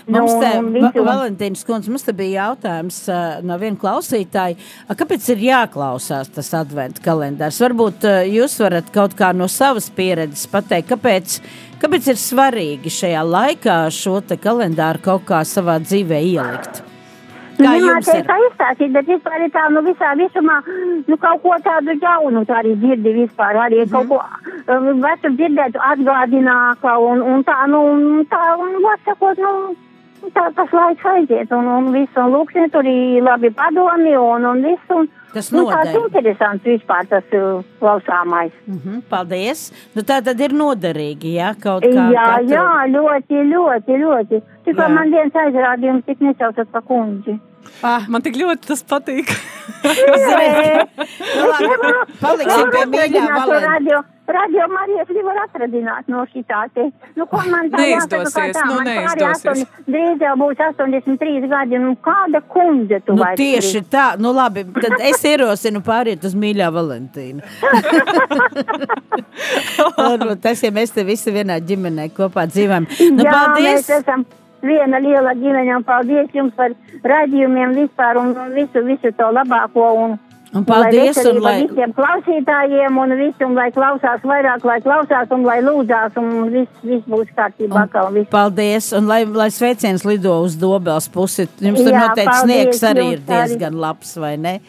Mums 0.08 0.34
Nu, 0.34 0.40
te, 0.42 0.52
visu- 0.78 1.06
Valentīnas 1.08 1.66
kundze, 1.68 1.92
mums 1.94 2.06
te 2.08 2.14
bija 2.18 2.48
jautājums 2.50 3.02
uh, 3.12 3.42
no 3.46 3.58
viena 3.62 3.80
klausītāja, 3.80 4.58
kāpēc 5.00 5.28
ir 5.36 5.44
jāklausās 5.50 6.32
tas 6.36 6.54
adventa 6.60 7.04
kalendārs? 7.06 7.60
Varbūt 7.64 8.08
uh, 8.10 8.22
jūs 8.28 8.58
varat 8.64 8.94
kaut 8.96 9.18
kā 9.20 9.34
no 9.36 9.48
savas 9.52 9.90
pieredzes 9.94 10.48
pateikt, 10.52 10.92
kāpēc, 10.94 11.38
kāpēc 11.84 12.14
ir 12.14 12.22
svarīgi 12.22 12.94
šajā 13.02 13.26
laikā 13.28 13.78
šo 13.94 14.20
kalendāru 14.44 15.04
kaut 15.04 15.26
kā 15.30 15.44
savā 15.48 15.80
dzīvē 15.84 16.24
ielikt? 16.34 16.84
Nu, 17.60 17.66
Kā 17.66 17.72
nemāc 17.76 17.88
jums 17.88 18.08
es 18.10 18.16
ir? 18.18 18.24
tā 18.30 18.36
izstāstīt, 18.48 18.92
bet 18.96 19.06
vispār 19.08 19.44
ir 19.46 19.52
tā, 19.54 19.64
nu, 19.70 19.82
visā 19.86 20.14
visumā, 20.18 20.56
nu, 21.08 21.18
kaut 21.22 21.42
ko 21.44 21.54
tādu 21.68 21.94
jaunu 22.02 22.42
tā 22.50 22.56
arī 22.64 22.74
dzirdi 22.82 23.14
vispār, 23.20 23.60
arī 23.66 23.84
Mhm. 23.86 23.92
kaut 23.92 24.08
ko 24.10 24.20
um, 24.74 25.02
vecu 25.04 25.30
dzirdētu 25.38 25.78
atgādināka, 25.92 26.98
un, 27.12 27.22
un 27.22 27.44
tā, 27.44 27.60
nu, 27.70 27.82
un 27.94 28.26
tā, 28.26 28.42
un, 28.58 28.82
var 28.84 28.98
sakot, 29.06 29.38
nu, 29.38 29.76
tā 30.32 30.46
tas 30.56 30.72
laiks 30.74 31.06
aiziet, 31.16 31.52
un, 31.52 31.68
un 31.68 31.92
viss, 31.96 32.16
un 32.18 32.32
lūkšņi 32.36 32.70
tur 32.72 32.88
ir 32.88 33.24
labi 33.26 33.50
padomi, 33.58 34.16
un, 34.18 34.46
un 34.46 34.64
viss, 34.64 34.90
un, 34.96 35.10
Tas 35.34 35.48
nu, 35.50 35.64
tāds 35.66 35.96
interesants 35.98 36.62
vispār 36.68 37.08
tas 37.10 37.32
uh, 37.34 37.64
klausāmais. 37.82 38.52
Mhm, 38.70 39.00
paldies! 39.10 39.64
Nu, 39.96 40.04
tā 40.06 40.20
tad 40.22 40.40
ir 40.46 40.54
noderīgi, 40.54 41.32
jā, 41.40 41.56
kaut 41.58 41.82
kā. 41.88 42.04
Jā, 42.14 42.28
katru- 42.36 42.54
jā, 42.54 42.68
ļoti, 42.94 43.40
ļoti, 43.50 43.98
ļoti. 44.04 44.42
Tikko 44.68 44.90
man 44.94 45.10
viens 45.10 45.34
aizrādījums 45.34 46.06
tik 46.06 46.22
nesaucat 46.22 46.70
pa 46.70 46.84
kundzi. 46.86 47.40
Ah, 47.82 48.06
Man 48.12 48.22
tik 48.22 48.36
ļoti 48.38 48.68
tas 48.68 48.84
patīk. 48.86 49.32
ziniet, 49.84 50.90
nu, 51.00 51.50
labi, 51.50 51.94
paliksim 52.22 52.72
pie 52.76 52.86
mīļā 52.94 53.24
Valentīna. 53.34 54.02
Radio, 54.36 54.62
Marijas 54.74 55.10
nevar 55.16 55.38
atradināt 55.44 56.04
no 56.12 56.20
šitā 56.34 56.60
te. 56.76 56.84
Nu, 57.18 57.24
ko 57.32 57.38
man 57.52 57.66
tā 57.74 57.78
Neizdosies, 57.82 58.36
jāsaka, 58.36 58.68
nu, 58.68 58.72
man 58.76 58.84
neizdosies. 58.90 59.60
Drīz 59.88 60.18
jau 60.26 60.34
būs 60.42 60.58
83 60.68 61.48
gadi, 61.54 61.76
nu 61.84 61.92
kāda 62.06 62.40
kundze 62.54 62.98
tu 63.06 63.12
Nu, 63.18 63.22
vairs 63.24 63.40
tieši 63.42 63.78
gribi? 63.80 63.90
tā, 63.96 64.06
nu 64.22 64.30
labi, 64.36 64.62
tad 64.78 64.94
es 65.10 65.20
ierosinu 65.30 65.80
pāriet 65.86 66.22
uz 66.28 66.34
mīļā 66.44 66.68
Valentīnu. 66.76 67.42
Varbūt 69.98 70.42
tas, 70.44 70.62
ja 70.64 70.72
mēs 70.76 70.94
te 70.96 71.04
visi 71.08 71.34
vienā 71.36 71.58
ģimenē 71.64 72.10
kopā 72.16 72.46
dzīvojam. 72.52 72.86
Nu, 73.18 73.24
Jā, 73.26 73.32
paldies! 73.34 73.88
mēs 73.88 73.92
esam 74.02 74.26
viena 74.64 75.00
liela 75.04 75.34
ģimene 75.36 75.76
un 75.78 75.84
paldies 75.88 76.30
jums 76.36 76.54
par 76.58 76.70
radījumiem 77.04 77.74
vispār 77.82 78.20
un 78.22 78.28
visu, 78.56 78.84
visu 78.88 79.12
to 79.18 79.28
labāko. 79.36 79.88
Un, 80.06 80.16
Un 80.54 80.66
paldies, 80.70 81.18
un 81.26 81.40
lai 81.42 81.56
visiem 81.64 81.94
klausītājiem 81.98 82.98
un 83.02 83.16
visam, 83.18 83.56
lai 83.58 83.72
klausās 83.74 84.22
vairāk, 84.22 84.66
lai 84.70 84.78
klausās 84.86 85.32
un 85.34 85.48
lai 85.48 85.58
lūdzās 85.66 86.20
un 86.22 86.30
viss, 86.54 86.84
viss 86.86 87.08
būs 87.10 87.32
kārtībā. 87.34 87.88
kā 87.90 88.06
un 88.06 88.20
viss. 88.20 88.30
Paldies, 88.30 88.92
un 88.94 89.10
lai, 89.10 89.24
lai 89.26 89.50
sveiciens 89.54 90.06
lido 90.06 90.36
uz 90.46 90.58
Dobels 90.62 91.10
pusi. 91.10 91.48
Jums 91.58 91.82
tur 91.82 91.90
Jā, 91.90 92.06
noteikti 92.06 92.30
paldies 92.30 92.46
sniegs 92.46 92.84
arī 92.92 93.08
ir 93.16 93.24
diezgan 93.26 93.80
labs, 93.82 94.14
vai 94.22 94.36
ne? 94.38 94.60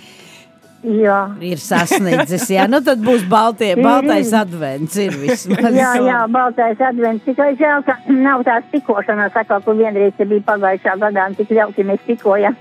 Jā. 0.85 1.19
Ir 1.41 1.61
sasniedzis, 1.63 2.45
jā. 2.53 2.67
Nu 2.69 2.83
tad 2.85 3.01
būs 3.05 3.25
baltie, 3.29 3.71
Ir, 3.73 3.81
baltais 3.85 4.33
advents, 4.37 4.97
ir 5.01 5.15
vismaz. 5.17 5.65
Jā, 5.73 5.95
jā, 6.05 6.19
baltais 6.33 6.81
advents. 6.85 7.25
Tikai 7.25 7.55
žēl, 7.57 7.85
ka 7.87 7.97
nav 8.13 8.45
tās 8.45 8.67
tikošanās, 8.73 9.33
atkal, 9.41 9.63
kur 9.65 9.79
vienreiz 9.79 10.13
bija 10.21 10.45
pagājušā 10.45 10.97
gadā, 11.01 11.27
un 11.31 11.39
tik 11.39 11.55
ļauti 11.57 11.87
mēs 11.89 12.05
tikojam. 12.05 12.59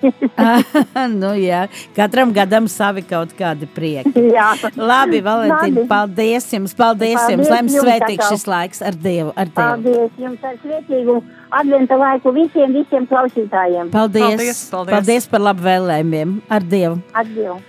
nu, 1.22 1.34
jā. 1.40 1.66
Katram 1.98 2.32
gadam 2.36 2.70
savi 2.72 3.04
kaut 3.08 3.36
kādi 3.36 3.68
prieki. 3.68 4.16
jā. 4.38 4.54
Labi, 4.80 5.20
Valentīna, 5.26 5.84
paldies 5.92 6.48
jums, 6.56 6.78
paldies, 6.80 7.20
Paldies 7.20 7.36
jums, 7.36 7.52
lai 7.52 7.60
jums 7.62 7.78
svētīgs 7.82 8.32
šis 8.32 8.48
laiks 8.48 8.84
ar 8.86 8.96
Dievu. 8.96 9.36
Ar 9.36 9.52
Dievu. 9.52 9.60
Paldies 9.60 10.24
jums 10.24 10.48
ar 10.48 10.56
svētīgu 10.64 11.20
adventa 11.60 12.00
laiku 12.00 12.34
visiem, 12.36 12.72
visiem 12.80 13.10
klausītājiem. 13.10 13.92
Paldies, 13.94 14.32
Paldies, 14.32 14.64
paldies. 14.72 14.96
paldies 14.96 15.30
par 15.36 15.46
labu 15.50 15.68
vēlējumiem. 15.68 16.40
Ar 16.54 16.72
Dievu. 16.72 17.62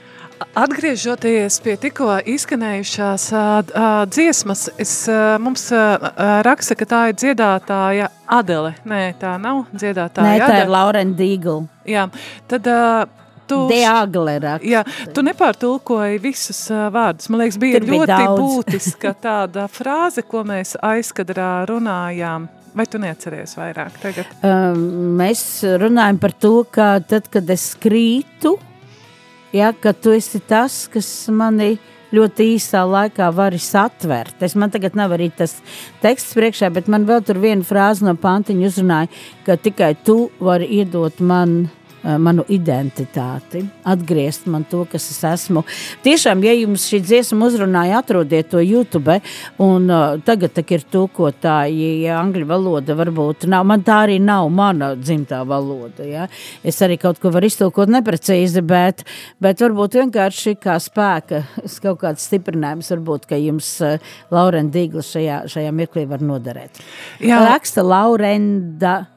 Atgriežoties 0.55 1.57
pie 1.65 1.75
tikko 1.81 2.19
izskanējušās 2.35 3.27
dziesmas, 4.13 4.69
es, 4.81 4.95
mums 5.43 5.67
raksta, 6.47 6.77
ka 6.79 6.89
tā 6.91 7.03
ir 7.11 7.19
dziedātāja 7.19 8.13
Adele. 8.27 8.77
Nē, 8.89 9.03
tā 9.21 9.35
nav 9.41 9.65
dziedātāja 9.75 10.29
Nē, 10.29 10.39
tā 10.39 10.47
ir 10.47 10.47
Adele. 10.63 10.73
Laurena 10.77 11.19
Dīgla. 11.19 11.61
Jā, 11.89 12.09
tad 12.51 12.71
tu... 13.49 13.61
Deagle. 13.71 14.37
Jā, 14.65 14.83
tu 15.15 15.25
nepārtulkoji 15.25 16.21
visus 16.23 16.67
uh, 16.73 16.89
vārdus. 16.95 17.31
Man 17.33 17.45
liekas, 17.45 17.59
bija 17.61 17.81
Tur 17.81 17.89
bija 17.89 18.01
ļoti 18.01 18.13
daudz. 18.13 18.43
būtiska 18.43 19.15
tāda 19.27 19.67
frāze, 19.73 20.25
ko 20.27 20.45
mēs 20.49 20.77
aizkadrā 20.85 21.65
runājām. 21.71 22.49
Vai 22.75 22.89
tu 22.91 22.99
neatceries 22.99 23.55
vairāk 23.55 24.01
tagad? 24.03 24.31
Um, 24.43 24.81
mēs 25.21 25.63
runājam 25.79 26.19
par 26.19 26.35
to, 26.43 26.57
ka 26.75 26.97
tad, 27.07 27.29
kad 27.31 27.51
es 27.55 27.69
krītu, 27.79 28.57
ja, 29.55 29.73
ka 29.73 29.95
tu 29.95 30.15
esi 30.15 30.41
tas, 30.43 30.85
kas 30.93 31.09
mani 31.33 31.77
ļoti 32.15 32.47
īsā 32.55 32.85
laikā 32.87 33.31
vari 33.35 33.59
satvert. 33.63 34.37
Es 34.45 34.55
man 34.59 34.73
tagad 34.75 34.97
nav 34.99 35.15
arī 35.17 35.31
tas 35.35 35.57
teksts 36.03 36.37
priekšā, 36.39 36.71
bet 36.75 36.91
man 36.91 37.07
vēl 37.09 37.25
tur 37.27 37.41
viena 37.43 37.67
frāze 37.67 38.07
no 38.07 38.15
pantiņa 38.19 38.69
uzrunāja, 38.71 39.11
ka 39.47 39.59
tikai 39.59 39.95
tu 40.07 40.29
vari 40.43 40.69
iedot 40.79 41.19
man 41.25 41.65
manu 42.05 42.45
identitāti, 42.53 43.65
atgriezt 43.89 44.49
man 44.51 44.67
to, 44.69 44.85
kas 44.91 45.07
es 45.13 45.21
esmu. 45.25 45.65
Tiešām, 46.05 46.43
ja 46.45 46.55
jums 46.57 46.87
šī 46.91 47.01
dziesma 47.05 47.49
uzrunāja, 47.49 48.01
atrodiet 48.03 48.51
to 48.53 48.61
YouTube, 48.63 49.19
un 49.63 49.89
uh, 49.91 50.17
tagad 50.25 50.55
tak 50.57 50.75
ir 50.77 50.85
tūkotāji, 50.93 51.89
ja 52.05 52.19
angļu 52.21 52.49
valoda 52.51 52.97
varbūt 52.99 53.49
nav, 53.51 53.67
man 53.69 53.85
tā 53.87 54.03
arī 54.07 54.19
nav 54.23 54.51
mana 54.53 54.93
dzimtā 54.99 55.43
valoda, 55.49 56.05
ja? 56.09 56.29
Es 56.65 56.81
arī 56.85 56.99
kaut 57.01 57.21
ko 57.23 57.33
varu 57.35 57.49
iztulkot 57.51 57.93
neprecīzi, 57.93 58.65
bet, 58.65 59.05
bet 59.43 59.65
varbūt 59.65 59.99
vienkārši 60.03 60.57
kā 60.61 60.77
spēka, 60.83 61.45
kaut 61.85 62.03
kāds 62.05 62.29
stiprinājums, 62.29 62.93
varbūt, 62.97 63.29
ka 63.31 63.41
jums 63.41 63.71
uh, 63.85 63.97
Laurenda 64.35 64.77
Dīgla 64.77 65.05
šajā, 65.07 65.41
šajā 65.53 65.73
mirklī 65.77 66.07
var 66.11 66.25
noderēt. 66.25 66.83
Jā. 67.25 67.43
Raksta 67.49 67.85
Laurenda 67.87 69.14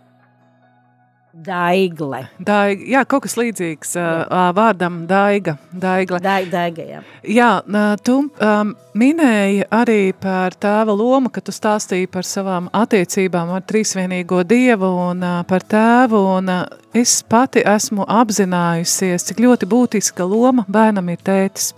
Daigle. 1.38 2.24
Daiga, 2.42 2.82
jā, 2.90 3.04
kaut 3.06 3.28
kas 3.28 3.36
līdzīgs 3.38 3.92
uh, 4.00 4.48
vārdam 4.58 5.04
Daiga. 5.10 5.58
Daigle. 5.70 6.18
Dai, 6.24 6.48
Daiga, 6.50 6.82
jā. 6.82 7.02
Jā, 7.30 7.50
ā, 7.62 7.84
tu 8.02 8.16
um, 8.26 8.72
minēji 8.98 9.68
arī 9.70 10.16
par 10.18 10.58
tēva 10.58 10.96
lomu, 10.98 11.30
ka 11.30 11.44
tu 11.46 11.54
stāstīji 11.54 12.10
par 12.10 12.26
savām 12.26 12.72
attiecībām 12.74 13.54
ar 13.54 13.62
trīsvienīgo 13.70 14.42
dievu 14.50 14.90
un 15.12 15.22
uh, 15.22 15.38
par 15.46 15.62
tēvu, 15.62 16.24
un 16.40 16.50
uh, 16.56 16.66
es 16.98 17.20
pati 17.22 17.62
esmu 17.62 18.10
apzinājusies, 18.10 19.30
cik 19.30 19.46
ļoti 19.46 19.70
būtiska 19.70 20.26
loma 20.26 20.66
bērnam 20.66 21.14
ir 21.14 21.22
tētis. 21.22 21.70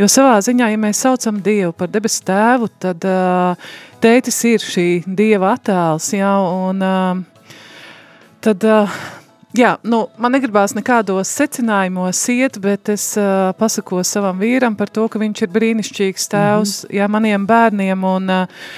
Jo 0.00 0.08
savā 0.08 0.40
ziņā, 0.40 0.72
ja 0.72 0.80
mēs 0.80 1.04
saucam 1.04 1.44
Dievu 1.44 1.76
par 1.76 1.92
debesu 1.92 2.24
tēvu, 2.32 2.72
tad 2.80 3.04
uh, 3.04 3.70
tētis 4.00 4.44
ir 4.48 4.64
šī 4.64 4.90
Dieva 5.04 5.52
attēls, 5.58 6.14
jā, 6.16 6.36
un 6.64 6.80
uh, 6.80 7.24
tad, 8.46 8.64
jā, 9.56 9.72
nu, 9.86 10.04
man 10.20 10.34
negribās 10.36 10.74
nekādos 10.76 11.30
secinājumos 11.38 12.20
iet, 12.32 12.58
bet 12.62 12.90
es 12.92 13.08
pasakos 13.58 14.12
savam 14.14 14.38
vīram 14.40 14.76
par 14.78 14.90
to, 14.92 15.06
ka 15.10 15.20
viņš 15.22 15.42
ir 15.42 15.52
brīnišķīgs 15.54 16.28
tēvs, 16.32 16.74
mm 16.84 16.88
-hmm. 16.88 16.96
jā, 16.98 17.08
maniem 17.08 17.46
bērniem 17.46 18.04
un 18.04 18.34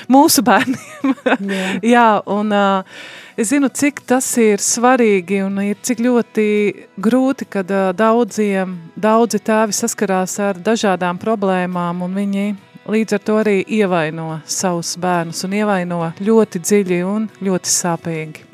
mūsu 0.09 0.45
bērniem. 0.49 1.15
Jā. 1.51 1.67
jā, 1.83 2.09
un 2.27 2.53
es 3.37 3.51
zinu, 3.53 3.69
cik 3.69 4.01
tas 4.07 4.31
ir 4.37 4.59
svarīgi 4.65 5.43
un 5.45 5.61
ir 5.63 5.77
cik 5.83 6.01
ļoti 6.01 6.49
grūti, 6.97 7.45
kad 7.49 7.69
daudziem, 7.97 8.79
daudzi 8.97 9.39
tēvi 9.39 9.73
saskarās 9.73 10.39
ar 10.39 10.57
dažādām 10.57 11.19
problēmām 11.19 12.03
un 12.03 12.15
viņi 12.15 12.57
līdz 12.89 13.19
ar 13.19 13.25
to 13.25 13.39
arī 13.43 13.61
ievaino 13.69 14.41
savus 14.49 14.97
bērnus 15.01 15.45
un 15.45 15.57
ievaino 15.61 16.13
ļoti 16.21 16.63
dziļi 16.65 17.03
un 17.05 17.29
ļoti 17.45 17.75
sāpīgi. 17.75 18.48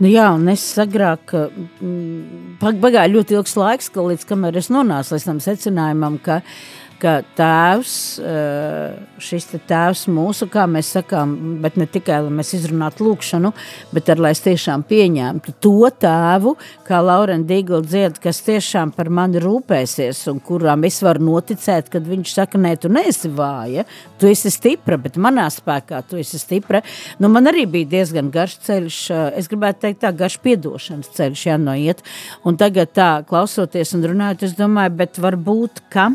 Nu 0.00 0.08
jā, 0.08 0.30
un 0.32 0.48
es 0.48 0.62
agrāk, 0.80 1.34
mm, 1.36 2.60
pagāja 2.60 3.10
ļoti 3.12 3.36
ilgs 3.36 3.56
laiks, 3.60 3.90
ka 3.92 4.00
līdz 4.00 4.24
kamēr 4.30 4.56
es 4.56 4.70
nonācu 4.72 5.12
līdz 5.12 5.26
tam 5.28 5.42
secinājumam, 5.44 6.16
ka 6.24 6.38
uh, 6.40 6.54
ka 7.00 7.14
tēvs, 7.36 7.94
eh, 8.20 8.98
šis 9.20 9.48
tēvs 9.68 10.06
mūsu, 10.12 10.48
kā 10.50 10.66
mēs 10.70 10.92
sakām, 10.96 11.60
bet 11.62 11.76
ne 11.80 11.86
tikai, 11.90 12.20
lai 12.26 12.34
mēs 12.40 12.52
izrunātu 12.58 13.06
lūkšanu, 13.08 13.52
bet 13.94 14.10
ar, 14.12 14.20
lai 14.20 14.32
es 14.34 14.42
tiešām 14.44 14.84
pieņemtu 14.88 15.54
to 15.60 15.90
tēvu, 16.02 16.54
kā 16.86 17.00
Laurena 17.04 17.44
Dīgla 17.48 17.82
dzied, 17.84 18.20
kas 18.20 18.42
tiešām 18.46 18.94
par 18.94 19.10
mani 19.10 19.40
rūpēsies 19.42 20.22
un 20.32 20.40
kurām 20.40 20.84
es 20.88 21.00
varu 21.02 21.24
noticēt, 21.30 21.90
kad 21.90 22.06
viņš 22.06 22.34
saka, 22.36 22.60
nē, 22.60 22.76
tu 22.80 22.92
neesi 22.92 23.30
vāja, 23.32 23.86
tu 24.20 24.30
esi 24.30 24.52
stipra, 24.52 24.98
bet 25.00 25.16
manā 25.16 25.48
spēkā 25.52 26.02
tu 26.08 26.20
esi 26.20 26.40
stipra. 26.40 26.82
Nu, 27.18 27.28
man 27.28 27.50
arī 27.50 27.66
bija 27.70 27.92
diezgan 27.96 28.30
garš 28.30 28.58
ceļš, 28.68 29.02
eh, 29.10 29.38
es 29.40 29.48
gribētu 29.48 29.86
teikt 29.86 30.02
tā, 30.04 30.14
garš 30.16 30.40
piedošanas 30.44 31.12
ceļš 31.16 31.46
jānoiet, 31.50 32.04
un 32.44 32.56
tagad 32.56 32.92
tā, 32.92 33.12
klausoties 33.26 33.94
un 33.94 34.02
runājot, 34.02 34.42
es 34.42 34.58
domāju, 34.58 34.96
bet 34.96 35.16
varbūt, 35.20 35.86
ka 35.90 36.10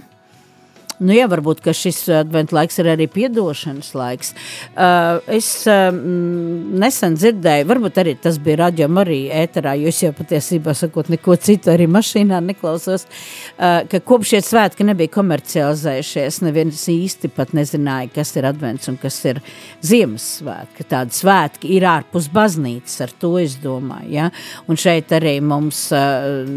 Nu, 1.04 1.12
jā, 1.12 1.26
varbūt 1.28 1.60
šis 1.76 1.98
adventu 2.22 2.56
laiks 2.56 2.78
ir 2.80 2.88
arī 2.94 3.08
atdošanas 3.28 3.90
laiks. 3.98 4.32
Uh, 4.76 5.20
es 5.28 5.48
uh, 5.68 5.90
nesen 5.92 7.18
dzirdēju, 7.20 7.68
varbūt 7.68 8.00
arī 8.00 8.14
tas 8.22 8.38
bija 8.40 8.62
radio 8.64 8.88
arī 9.02 9.26
ēterā, 9.34 9.74
jo 9.82 9.92
es 9.92 10.00
jau 10.04 10.14
patiesībā 10.16 10.76
sakot, 10.78 11.10
neko 11.12 11.36
citu 11.36 11.74
arī 11.74 11.88
mašīnā 11.92 12.40
neklausos. 12.46 13.08
Uh, 13.58 13.84
ka 13.92 14.00
kopš 14.00 14.36
šie 14.36 14.42
svētki 14.48 14.88
nebija 14.88 15.12
komercializējušies, 15.18 16.40
neviens 16.46 16.86
īsti 16.92 17.32
pat 17.36 17.52
nezināja, 17.58 18.14
kas 18.16 18.32
ir 18.40 18.48
advents 18.48 18.88
un 18.92 19.00
kas 19.02 19.20
ir 19.28 19.42
Ziemassvētki. 19.84 20.88
Tādi 20.96 21.20
svētki 21.20 21.74
ir 21.76 21.88
ārpus 21.92 22.30
baznīcas, 22.32 23.02
ar 23.04 23.16
to 23.20 23.34
es 23.42 23.58
domāju. 23.60 24.14
Ja? 24.16 24.30
Un 24.72 24.80
šeit 24.80 25.12
arī 25.16 25.42
mums 25.44 25.90
uh, 25.96 26.48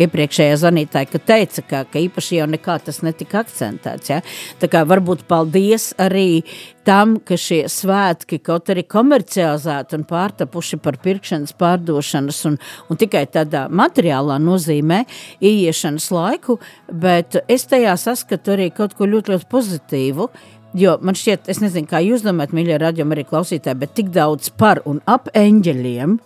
iepriekšējā 0.00 0.56
zvanītāja 0.64 1.20
teica, 1.20 1.68
ka, 1.68 1.84
ka 1.90 2.00
īpaši 2.00 2.40
jau 2.40 2.48
nekā 2.48 2.80
tas 2.88 3.02
netika 3.04 3.44
akcents 3.44 3.73
akcentēts. 3.74 4.10
Ja? 4.10 4.20
Tā 4.60 4.68
kā 4.70 4.84
varbūt 4.86 5.26
paldies 5.28 5.92
arī 5.98 6.44
tam, 6.84 7.18
ka 7.18 7.36
šie 7.36 7.64
svētki 7.68 8.40
kaut 8.42 8.68
arī 8.70 8.84
komercializēti 8.84 9.96
un 9.96 10.04
pārtapuši 10.04 10.80
par 10.82 10.98
pirkšanas, 11.02 11.54
pārdošanas 11.56 12.44
un, 12.46 12.58
un 12.88 12.96
tikai 12.96 13.26
tādā 13.26 13.68
materiālā 13.68 14.38
nozīmē 14.38 15.04
ieiešanas 15.40 16.10
laiku, 16.10 16.58
bet 16.92 17.40
es 17.48 17.66
tajā 17.66 17.96
saskatu 17.96 18.54
arī 18.54 18.70
kaut 18.74 18.94
ko 18.94 19.06
ļoti, 19.06 19.34
ļoti 19.34 19.50
pozitīvu, 19.50 20.30
Jo 20.74 20.96
man 21.06 21.14
šķiet, 21.14 21.44
es 21.46 21.60
nezinu, 21.62 21.86
kā 21.86 22.00
jūs 22.02 22.24
domājat, 22.26 22.50
mīļie 22.50 22.80
radiokamā 22.82 23.14
arī 23.14 23.22
klausītāji, 23.28 23.78
bet 23.78 23.92
tik 23.94 24.08
daudz 24.10 24.48
par 24.58 24.80
un 24.90 24.96
ap 25.06 25.28
eņģeļiem, 25.30 26.16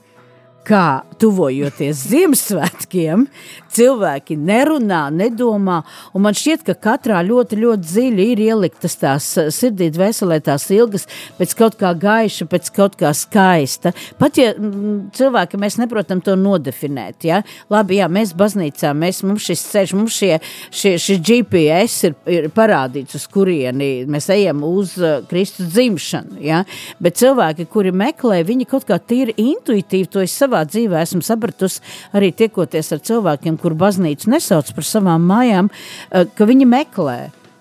kā 0.65 1.03
tuvojoties 1.21 2.01
Ziemassvētkiem, 2.13 3.27
cilvēki 3.75 4.37
nerunā, 4.41 5.09
nedomā, 5.15 5.83
man 6.19 6.37
šķiet, 6.37 6.65
ka 6.67 6.75
katrā 6.89 7.21
ļoti, 7.27 7.59
ļoti 7.63 7.89
dziļi 7.89 8.27
ir 8.33 8.43
ieliktas 8.49 8.99
tās 9.01 9.29
eh, 9.41 9.51
sirdī 9.55 9.91
dvēselē 9.95 10.41
tās 10.45 10.69
ilgas 10.75 11.07
pēc 11.39 11.55
kaut 11.59 11.79
kā 11.81 11.93
gaiša, 11.99 12.49
pēc 12.51 12.71
kaut 12.75 12.97
kā 12.99 13.13
skaista. 13.17 13.93
Pat 14.21 14.39
ja 14.41 14.53
m, 14.57 15.09
cilvēki 15.15 15.61
mēs 15.61 15.79
neprotam 15.81 16.23
to 16.25 16.37
nodefinēt, 16.39 17.29
ja? 17.29 17.43
Labi, 17.73 17.99
jā, 18.01 18.09
mēs 18.13 18.35
baznīcā, 18.39 18.93
mēs, 18.97 19.23
mums 19.27 19.47
šis 19.49 19.65
ceļš, 19.73 19.95
mums 19.99 20.19
šie, 20.19 20.33
šie, 20.71 20.95
šis 21.03 21.23
GPS 21.25 22.09
ir, 22.09 22.17
ir 22.39 22.51
parādīts, 22.55 23.19
uz 23.19 23.29
kurieni 23.33 23.91
mēs 24.11 24.31
ejam 24.35 24.65
uz 24.67 24.97
uh, 25.01 25.21
Kristus 25.29 25.71
dzimšanu, 25.75 26.41
ja? 26.45 26.65
Bet 27.03 27.21
cilvēki, 27.21 27.69
kuri 27.71 27.93
meklē, 27.95 28.41
viņi 28.49 28.69
kaut 28.71 28.89
kā 28.89 28.99
tīri 28.99 29.37
intuitīvi 29.39 30.11
to 30.13 30.23
es 30.25 30.35
savā 30.39 30.65
dzīvē 30.69 31.03
esmu 31.05 31.23
sapratusi 31.25 31.83
arī 32.17 32.33
tiekoties 32.37 32.93
ar 32.95 33.03
cilvēkiem, 33.05 33.58
kur 33.61 33.77
baznīcu 33.79 34.31
nesauc 34.33 34.71
par 34.75 34.87
savām 34.87 35.27
mājām, 35.29 35.71
eh, 36.11 36.25
ka 36.35 36.49
viņi 36.49 36.69
meklē. 36.69 37.19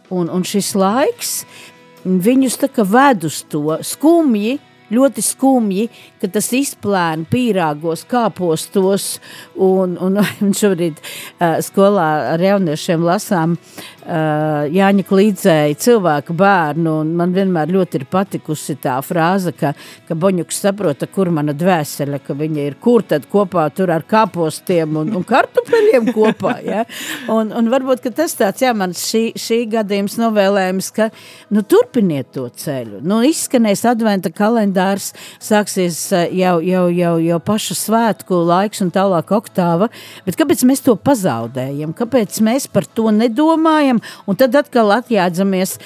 Un, 0.10 0.30
un 0.32 0.44
šis 0.48 0.72
laiks 0.80 1.42
viņus 2.06 2.56
tā 2.62 2.70
kā 2.72 2.86
ved 2.88 3.26
uz 3.28 3.42
to 3.52 3.78
skumji, 3.84 4.60
ļoti 4.92 5.24
skumji, 5.24 5.90
ka 6.22 6.30
tas 6.38 6.50
izplēna 6.56 7.28
pīrāgos, 7.32 8.06
kāpostos, 8.10 9.18
un, 9.56 9.98
un, 10.02 10.22
un 10.44 10.56
šobrīd 10.58 11.02
uh, 11.02 11.60
skolā 11.66 12.08
ar 12.34 12.44
jauniešiem 12.44 13.06
lasām 13.06 13.58
uh, 14.08 14.66
Jāņa 14.74 15.06
Klīdzēja 15.08 15.78
cilvēku 15.84 16.36
bērnu, 16.38 16.96
man 17.18 17.34
vienmēr 17.36 17.72
ļoti 17.74 18.02
ir 18.02 18.06
patikusi 18.12 18.78
tā 18.82 18.98
frāze, 19.06 19.54
ka, 19.58 19.74
ka 20.08 20.18
Boņuks 20.18 20.62
saprota, 20.64 21.10
kur 21.12 21.32
mana 21.34 21.56
dvēsele, 21.58 22.22
ka 22.24 22.36
viņa 22.38 22.68
ir 22.70 22.78
kur 22.82 23.06
tad 23.08 23.28
kopā 23.32 23.68
tur 23.76 23.92
ar 23.94 24.06
kāpostiem 24.08 24.98
un, 25.02 25.14
un 25.18 25.28
kartupeļiem 25.28 26.12
kopā, 26.16 26.58
ja? 26.72 26.86
un, 27.34 27.52
un 27.56 27.72
varbūt, 27.74 28.10
tas 28.18 28.36
tāds, 28.38 28.64
jā, 28.64 28.74
man 28.78 28.96
šī, 28.98 29.30
šī 29.38 29.62
gadījums 29.76 30.18
novēlējums, 30.22 30.92
ka, 30.96 31.10
nu, 31.54 31.64
turpiniet 31.68 32.32
to 32.36 32.48
ceļu, 32.64 33.02
nu, 33.08 33.22
izskanēs 33.28 33.86
adventa 33.92 34.32
kalendārs, 34.34 35.14
sāksies 35.44 36.07
jau, 36.12 36.58
jau, 36.64 36.84
jau, 36.94 37.14
jau 37.22 37.38
paša 37.44 37.78
svētku 37.78 38.42
laiks 38.48 38.84
un 38.86 38.92
tālāk 38.94 39.32
oktāva, 39.36 39.90
bet 40.26 40.38
kāpēc 40.40 40.64
mēs 40.68 40.84
to 40.86 40.98
pazaudējam, 41.00 41.96
kāpēc 41.98 42.42
mēs 42.46 42.68
par 42.72 42.86
to 42.86 43.12
nedomājam, 43.16 44.02
un 44.28 44.40
tad 44.40 44.58
atkal 44.60 44.96
atjēdzamies. 45.00 45.78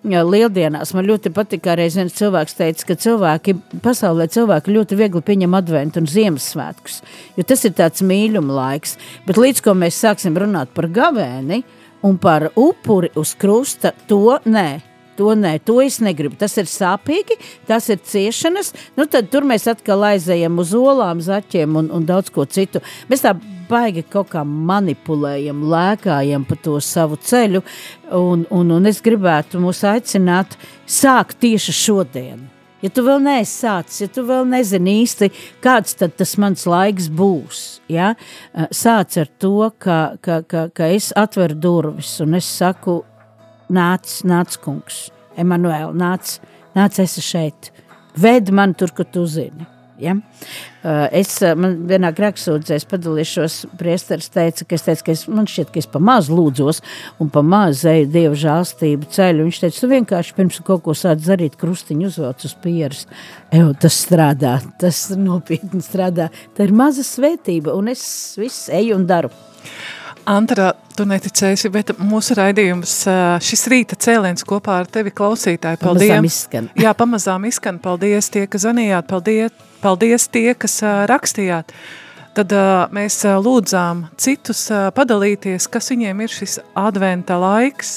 Lieldienās 0.00 0.94
man 0.96 1.04
ļoti 1.04 1.28
patīk, 1.36 1.60
kā 1.66 1.74
reiz 1.76 1.98
viens 1.98 2.14
cilvēks 2.16 2.56
teica, 2.56 2.86
ka 2.88 2.94
cilvēki 3.02 3.52
pasaulē 3.84 4.30
cilvēki 4.32 4.72
ļoti 4.72 4.96
viegli 4.96 5.20
pieņem 5.26 5.56
adventu 5.58 6.00
un 6.00 6.08
Ziemassvētkus, 6.08 7.02
jo 7.36 7.44
tas 7.44 7.66
ir 7.68 7.76
tāds 7.76 8.00
mīļuma 8.00 8.56
laiks. 8.62 8.96
Bet 9.28 9.36
līdz 9.36 9.60
ko 9.66 9.76
mēs 9.76 10.00
sāksim 10.00 10.40
runāt 10.40 10.72
par 10.72 10.88
gavēni 10.88 11.60
un 12.08 12.16
par 12.16 12.48
upuri 12.56 13.12
uz 13.20 13.36
krusta, 13.36 13.92
to 14.08 14.38
nē. 14.48 14.89
To 15.20 15.34
nē, 15.36 15.58
to 15.68 15.76
es 15.84 15.98
negribu. 16.00 16.38
Tas 16.40 16.56
ir 16.56 16.68
sāpīgi, 16.70 17.36
tas 17.68 17.90
ir 17.92 18.00
ciešanas. 18.00 18.72
Nu, 18.96 19.04
tad 19.04 19.28
tur 19.32 19.44
mēs 19.44 19.68
atkal 19.68 20.06
aizējam 20.14 20.56
uz 20.62 20.72
olām, 20.76 21.20
zaķiem 21.20 21.76
un, 21.76 21.90
un 21.92 22.06
daudz 22.08 22.32
ko 22.32 22.46
citu. 22.48 22.80
Mēs 23.10 23.26
tā 23.26 23.34
baigi 23.68 24.06
kaut 24.08 24.30
kā 24.32 24.44
manipulējam, 24.48 25.60
lēkājam 25.68 26.46
pa 26.48 26.56
to 26.64 26.78
savu 26.80 27.20
ceļu, 27.20 27.60
un, 28.16 28.46
un, 28.48 28.72
un 28.78 28.88
es 28.88 29.02
gribētu 29.04 29.60
mūs 29.60 29.84
aicināt 29.92 30.56
sākt 30.88 31.36
tieši 31.44 31.76
šodien. 31.76 32.48
Ja 32.80 32.88
tu 32.88 33.04
vēl 33.04 33.20
neesi 33.20 33.58
sācis, 33.60 34.00
ja 34.00 34.08
tu 34.08 34.24
vēl 34.24 34.46
nezini 34.48 35.02
īsti, 35.02 35.28
kāds 35.60 35.98
tad 36.00 36.14
tas 36.16 36.32
mans 36.40 36.64
laiks 36.64 37.10
būs, 37.12 37.58
ja? 37.92 38.14
sāc 38.72 39.18
ar 39.20 39.28
to, 39.36 39.68
ka, 39.76 39.98
ka, 40.24 40.40
ka, 40.48 40.70
ka 40.72 40.88
es 40.88 41.10
atveru 41.12 41.60
durvis 41.60 42.14
un 42.24 42.38
es 42.40 42.48
saku, 42.48 43.02
nāc, 43.72 44.20
nāc 44.26 44.58
kungs, 44.64 45.08
Emanuēl, 45.40 45.94
nāc, 45.96 46.38
nāc 46.76 46.98
esi 47.02 47.22
šeit, 47.24 47.70
ved 48.18 48.50
man 48.54 48.74
tur, 48.74 48.92
kur 48.94 49.08
tu 49.08 49.26
zini. 49.30 49.68
Ja? 50.00 50.14
Uh, 50.80 51.04
es 51.12 51.34
man 51.60 51.74
vienā 51.88 52.08
grēksūdzē 52.16 52.78
padalīšos, 52.88 53.56
priesteris 53.78 54.30
teica, 54.32 54.64
ka 54.64 54.78
es 54.78 54.86
teicu, 54.86 55.04
ka 55.04 55.12
es, 55.12 55.26
man 55.28 55.48
šķiet, 55.50 55.72
ka 55.74 55.82
es 55.82 55.88
pa 55.92 56.00
maz 56.00 56.30
lūdzos 56.32 56.80
un 57.20 57.28
pa 57.32 57.42
maz 57.44 57.82
eju 57.88 58.08
Dieva 58.14 58.38
žālstību 58.40 59.10
ceļu. 59.12 59.44
Viņš 59.44 59.60
teica, 59.60 59.76
tu 59.76 59.90
vienkārši 59.92 60.36
pirms 60.38 60.62
kaut 60.64 60.86
ko 60.86 60.96
sāc 60.96 61.20
darīt 61.26 61.58
krustiņu 61.60 62.08
uzvelc 62.08 62.48
uz 62.48 62.56
pieras. 62.64 63.04
Evo, 63.52 63.74
tas 63.76 64.00
strādā, 64.06 64.56
tas 64.80 65.04
nopietni 65.20 65.84
strādā. 65.84 66.30
Tā 66.56 66.64
ir 66.64 66.76
maza 66.80 67.04
svētība 67.04 67.76
un 67.76 67.92
es 67.92 68.02
viss 68.40 68.72
eju 68.72 68.96
un 68.96 69.08
daru. 69.10 69.32
Antra, 70.28 70.72
tu 70.96 71.06
neticēsi, 71.08 71.70
bet 71.72 71.92
mūsu 71.96 72.34
raidījums, 72.36 72.92
šis 73.44 73.64
rīta 73.72 73.96
cēliens 74.00 74.44
kopā 74.46 74.80
ar 74.82 74.90
tevi 74.90 75.12
klausītāji. 75.16 75.80
Paldies! 75.80 76.10
Pamazām 76.10 76.28
izskan. 76.28 76.68
Jā, 76.84 76.92
pamazām 76.96 77.46
izskan. 77.48 77.80
Paldies 77.82 78.28
tie, 78.32 78.44
ka 78.50 78.60
zvanījāt, 78.60 79.08
paldies, 79.10 79.56
paldies 79.80 80.28
tie, 80.32 80.52
kas 80.58 80.80
rakstījāt. 81.10 81.72
Tad 82.36 82.52
mēs 82.94 83.16
lūdzām 83.42 84.04
citus 84.20 84.68
padalīties, 84.94 85.66
kas 85.72 85.90
viņiem 85.90 86.20
ir 86.22 86.30
šis 86.30 86.60
adventa 86.78 87.40
laiks, 87.40 87.96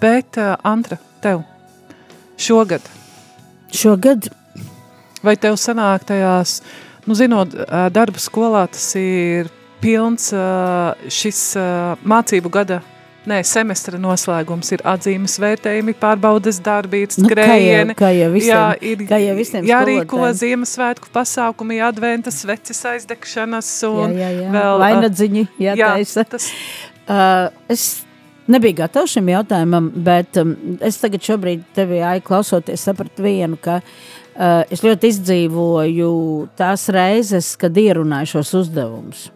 bet 0.00 0.38
Antra, 0.38 1.00
tev 1.24 1.42
šogad? 2.38 2.84
Šogad? 3.74 4.30
Vai 5.26 5.34
tev 5.40 5.56
sanāk 5.58 6.06
tajās, 6.06 6.60
nu 7.08 7.16
zinot, 7.18 7.56
darba 7.90 8.22
skolā 8.22 8.68
tas 8.70 8.92
ir 9.00 9.50
pilns 9.82 10.28
šis 11.12 11.40
mācību 12.06 12.52
gada 12.52 12.82
Nē, 13.26 13.40
semestra 13.42 13.98
noslēgums 13.98 14.68
ir 14.76 14.82
atzīmes 14.86 15.32
vērtējumi, 15.42 15.96
pārbaudas 15.98 16.60
darbi, 16.62 17.00
ir 17.02 17.10
skrējieni. 17.10 17.90
Nu, 17.90 17.96
kā 17.98 18.12
jau, 18.14 18.28
kā 18.28 18.28
jau 18.28 18.28
visiem, 18.36 18.52
jā, 18.52 18.60
ir, 18.86 19.02
kā 19.08 19.18
jau 19.18 19.34
visiem 19.34 19.66
jārīko 19.66 20.28
Ziemassvētku 20.38 21.10
pasākumi, 21.14 21.80
adventas, 21.82 22.38
sveces 22.44 22.84
aizdegšanas 22.92 23.72
un 23.90 24.14
jā, 24.14 24.30
jā, 24.30 24.44
jā. 24.44 24.52
vēl... 24.54 24.78
Vainadziņi 24.84 25.44
jātaisa. 25.58 26.22
Jā, 26.22 26.28
tas... 26.36 26.48
Uh, 27.06 27.50
es 27.74 27.86
nebija 28.46 28.84
gatava 28.84 29.10
šim 29.10 29.34
jautājumam, 29.34 29.90
bet 30.06 30.38
um, 30.38 30.54
es 30.86 31.02
tagad 31.02 31.26
šobrīd 31.26 31.66
tevi 31.74 31.98
klausoties 32.26 32.86
sapratu 32.86 33.26
vienu, 33.26 33.58
ka 33.58 33.80
uh, 33.82 34.62
es 34.70 34.86
ļoti 34.86 35.16
izdzīvoju 35.16 36.12
tās 36.62 36.86
reizes, 36.94 37.56
kad 37.58 37.74
ierunāju 37.74 38.36
šos 38.36 38.60
uzdevumus. 38.62 39.32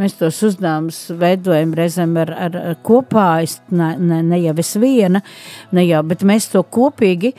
Mēs 0.00 0.14
tos 0.16 0.38
uzdevumus 0.46 0.98
veidojam 1.20 1.74
reizēm 1.76 2.14
ar, 2.22 2.30
ar, 2.46 2.54
ar 2.72 2.76
kopā, 2.86 3.42
es 3.44 3.58
ne, 3.68 3.92
ne, 4.00 4.22
ne 4.24 4.38
jau 4.40 4.54
es 4.62 4.70
viena, 4.80 5.20
ne 5.76 5.84
jau, 5.84 6.00
bet 6.08 6.24
mēs 6.24 6.48
to 6.54 6.62
kopīgi, 6.64 7.34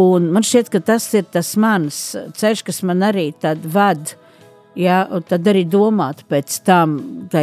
un 0.00 0.26
man 0.34 0.46
šķiet, 0.46 0.72
ka 0.72 0.80
tas 0.92 1.06
ir 1.14 1.28
tas 1.30 1.52
mans 1.60 2.00
ceļš, 2.40 2.64
kas 2.66 2.82
man 2.88 3.06
arī 3.10 3.30
tad 3.38 3.62
ved 3.62 4.16
Ja, 4.78 5.02
tad 5.26 5.48
arī 5.50 5.64
domāt 5.66 6.22
pēc 6.30 6.60
tam, 6.62 6.92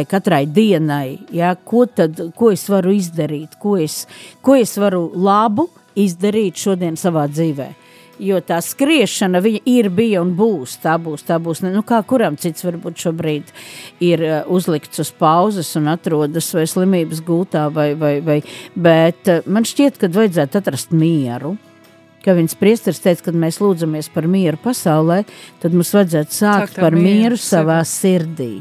katrai 0.08 0.46
dienai, 0.48 1.18
ja, 1.36 1.52
ko, 1.60 1.84
tad, 1.84 2.16
ko 2.34 2.48
es 2.54 2.64
varu 2.72 2.94
izdarīt, 2.96 3.58
ko 3.60 3.74
es, 3.76 4.06
ko 4.40 4.56
es 4.56 4.72
varu 4.80 5.10
labu 5.12 5.66
izdarīt 5.98 6.56
šodien 6.56 6.96
savā 6.96 7.26
dzīvē. 7.28 7.68
Jo 8.18 8.40
tā 8.42 8.58
skriešana 8.64 9.38
ir, 9.46 9.88
bija 9.94 10.22
un 10.24 10.32
būs. 10.38 10.78
Tā 10.82 10.96
būs, 10.98 11.22
tā 11.28 11.38
būs. 11.42 11.62
Nu, 11.62 11.84
kā 11.86 12.00
kuram 12.02 12.34
cits 12.40 12.64
varbūt 12.66 12.98
šobrīd 13.04 13.52
ir 14.02 14.24
uh, 14.26 14.40
uzlikts 14.50 14.98
uz 14.98 15.12
pauzes 15.14 15.70
un 15.78 15.86
atrodas 15.92 16.50
vai 16.54 16.66
slimības 16.66 17.22
gūtā, 17.22 17.68
vai, 17.74 17.92
vai, 17.98 18.18
vai. 18.24 18.40
bet 18.74 19.30
uh, 19.30 19.46
man 19.46 19.66
šķiet, 19.68 20.00
ka 20.02 20.10
vajadzētu 20.10 20.62
atrast 20.62 20.94
mieru 20.94 21.56
ka 22.24 22.34
viens 22.34 22.52
priesteris 22.58 22.98
teica, 23.00 23.28
kad 23.28 23.36
mēs 23.38 23.60
lūdzamies 23.62 24.10
par 24.12 24.26
mieru 24.28 24.58
pasaulē, 24.60 25.22
tad 25.62 25.72
mums 25.72 25.94
vajadzētu 25.94 26.34
sākt 26.34 26.74
Sākt 26.74 26.80
par 26.82 26.92
mieru, 26.92 27.06
mieru 27.06 27.38
savā 27.40 27.78
sirdī. 27.88 28.58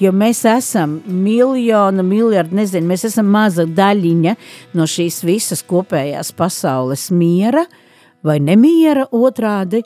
Jo 0.00 0.12
mēs 0.14 0.44
esam 0.48 1.00
miljonu, 1.04 2.04
miljardu, 2.06 2.56
nezinu, 2.56 2.86
mēs 2.88 3.04
esam 3.10 3.28
maza 3.32 3.66
daļiņa 3.66 4.36
no 4.78 4.86
šīs 4.88 5.18
visas 5.26 5.64
kopējās 5.66 6.30
pasaules 6.38 7.08
miera, 7.12 7.66
uh, 7.66 7.82
vai 8.26 8.38
nemiera 8.42 9.06
otrādi. 9.14 9.82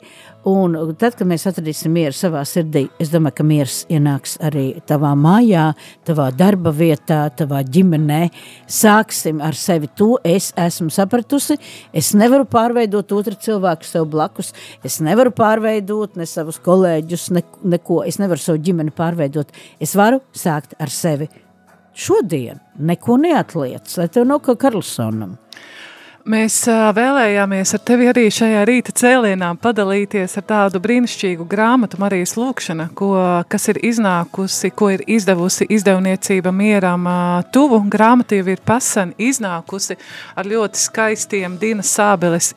Un 0.49 0.73
tad, 0.97 1.13
kad 1.13 1.27
mēs 1.29 1.45
atradīsim 1.45 1.93
mieru 1.93 2.15
savā 2.17 2.41
sirdī, 2.49 2.87
es 3.01 3.11
domāju, 3.13 3.35
ka 3.37 3.43
miers 3.45 3.75
ienāks 3.93 4.39
arī 4.41 4.63
tavā 4.89 5.11
mājā, 5.13 5.67
tavā 6.07 6.31
darba 6.33 6.73
vietā, 6.73 7.19
tavā 7.37 7.59
ģimenē. 7.61 8.23
Sāksim 8.65 9.43
ar 9.45 9.57
sevi 9.57 9.91
to, 9.97 10.15
es 10.25 10.49
esmu 10.57 10.89
sapratusi. 10.93 11.59
Es 11.93 12.15
nevaru 12.17 12.47
pārveidot 12.49 13.13
otru 13.13 13.37
cilvēku 13.37 13.85
sev 13.85 14.09
blakus. 14.09 14.49
Es 14.87 14.97
nevaru 15.05 15.33
pārveidot 15.37 16.17
ne 16.17 16.25
savus 16.25 16.57
kolēģus, 16.65 17.29
ne, 17.37 17.45
neko. 17.77 18.01
Es 18.09 18.17
nevaru 18.21 18.41
savu 18.41 18.63
ģimeni 18.65 18.95
pārveidot. 18.97 19.53
Es 19.79 19.93
varu 19.99 20.23
sākt 20.33 20.73
ar 20.81 20.89
sevi. 20.89 21.29
Šodien 21.93 22.57
neko 22.79 23.17
neatliec, 23.19 23.93
lai 23.99 24.07
tev 24.09 24.25
nav 24.25 24.41
kā 24.45 24.55
Karlsonam. 24.57 25.35
Mēs 26.21 26.55
vēlējāmies 26.69 27.71
ar 27.73 27.81
tevi 27.81 28.05
arī 28.11 28.27
šajā 28.33 28.61
rīta 28.67 28.93
cēlienā 28.93 29.47
padalīties 29.61 30.35
ar 30.37 30.45
tādu 30.45 30.81
brīnišķīgu 30.83 31.47
grāmatu 31.49 31.97
Marijas 32.01 32.35
lūkšana, 32.37 32.91
ko, 32.97 33.15
kas 33.49 33.65
ir 33.73 33.79
iznākusi, 33.89 34.69
ko 34.77 34.91
ir 34.93 35.01
izdevusi 35.09 35.65
izdevniecība 35.73 36.53
mieram 36.53 37.09
tuvu. 37.53 37.81
Grāmata 37.89 38.37
jau 38.37 38.45
ir 38.53 38.61
pasen 38.65 39.15
iznākusi 39.17 39.97
ar 40.37 40.49
ļoti 40.51 40.83
skaistiem 40.83 41.57
Dina 41.61 41.85
Sābeles 41.85 42.53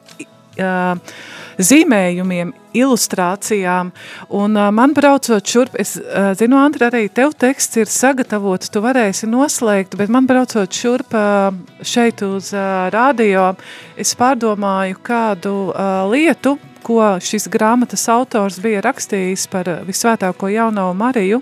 uh, 0.59 1.17
zīmējumiem, 1.59 2.53
ilustrācijām. 2.75 3.93
Un 4.35 4.59
uh, 4.59 4.71
man 4.75 4.95
braucot 4.97 5.47
šurp, 5.47 5.77
es 5.79 5.95
uh, 6.01 6.33
zinu, 6.39 6.59
Andri, 6.59 6.87
arī 6.89 7.05
tev 7.13 7.35
teksts 7.39 7.79
ir 7.83 7.91
sagatavots, 7.91 8.71
tu 8.75 8.83
varēsi 8.85 9.29
noslēgt, 9.31 9.97
bet 10.01 10.13
man 10.13 10.29
braucot 10.31 10.75
šurp 10.75 11.15
uh, 11.15 11.55
šeit 11.83 12.23
uz 12.27 12.53
uh, 12.57 12.89
radio, 12.95 13.53
es 13.97 14.15
pārdomāju 14.19 15.01
kādu 15.07 15.57
uh, 15.71 16.05
lietu, 16.11 16.57
ko 16.85 17.01
šis 17.25 17.49
grāmatas 17.49 18.05
autors 18.13 18.59
bija 18.61 18.83
rakstījis 18.85 19.47
par 19.53 19.71
visvētāko 19.87 20.51
jauno 20.53 20.91
Mariju, 20.97 21.41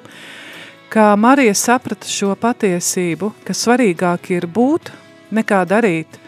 ka 0.93 1.15
Marija 1.19 1.55
saprata 1.59 2.07
šo 2.07 2.37
patiesību, 2.39 3.33
ka 3.47 3.57
svarīgāk 3.57 4.31
ir 4.37 4.47
būt 4.47 4.93
nekā 5.35 5.65
darīt. 5.67 6.22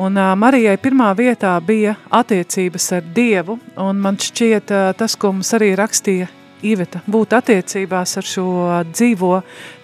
Un 0.00 0.16
uh, 0.16 0.30
Marijai 0.38 0.78
pirmā 0.80 1.10
vietā 1.12 1.52
bija 1.60 1.92
attiecības 2.16 2.86
ar 2.96 3.08
Dievu, 3.12 3.58
un 3.76 3.98
man 4.00 4.16
šķiet 4.16 4.72
uh, 4.72 4.86
tas, 4.96 5.16
ko 5.20 5.34
mums 5.36 5.52
arī 5.52 5.74
rakstīja 5.76 6.30
Iveta, 6.62 7.02
būt 7.10 7.34
attiecībās 7.36 8.16
ar 8.16 8.24
šo 8.24 8.46
dzīvo 8.88 9.32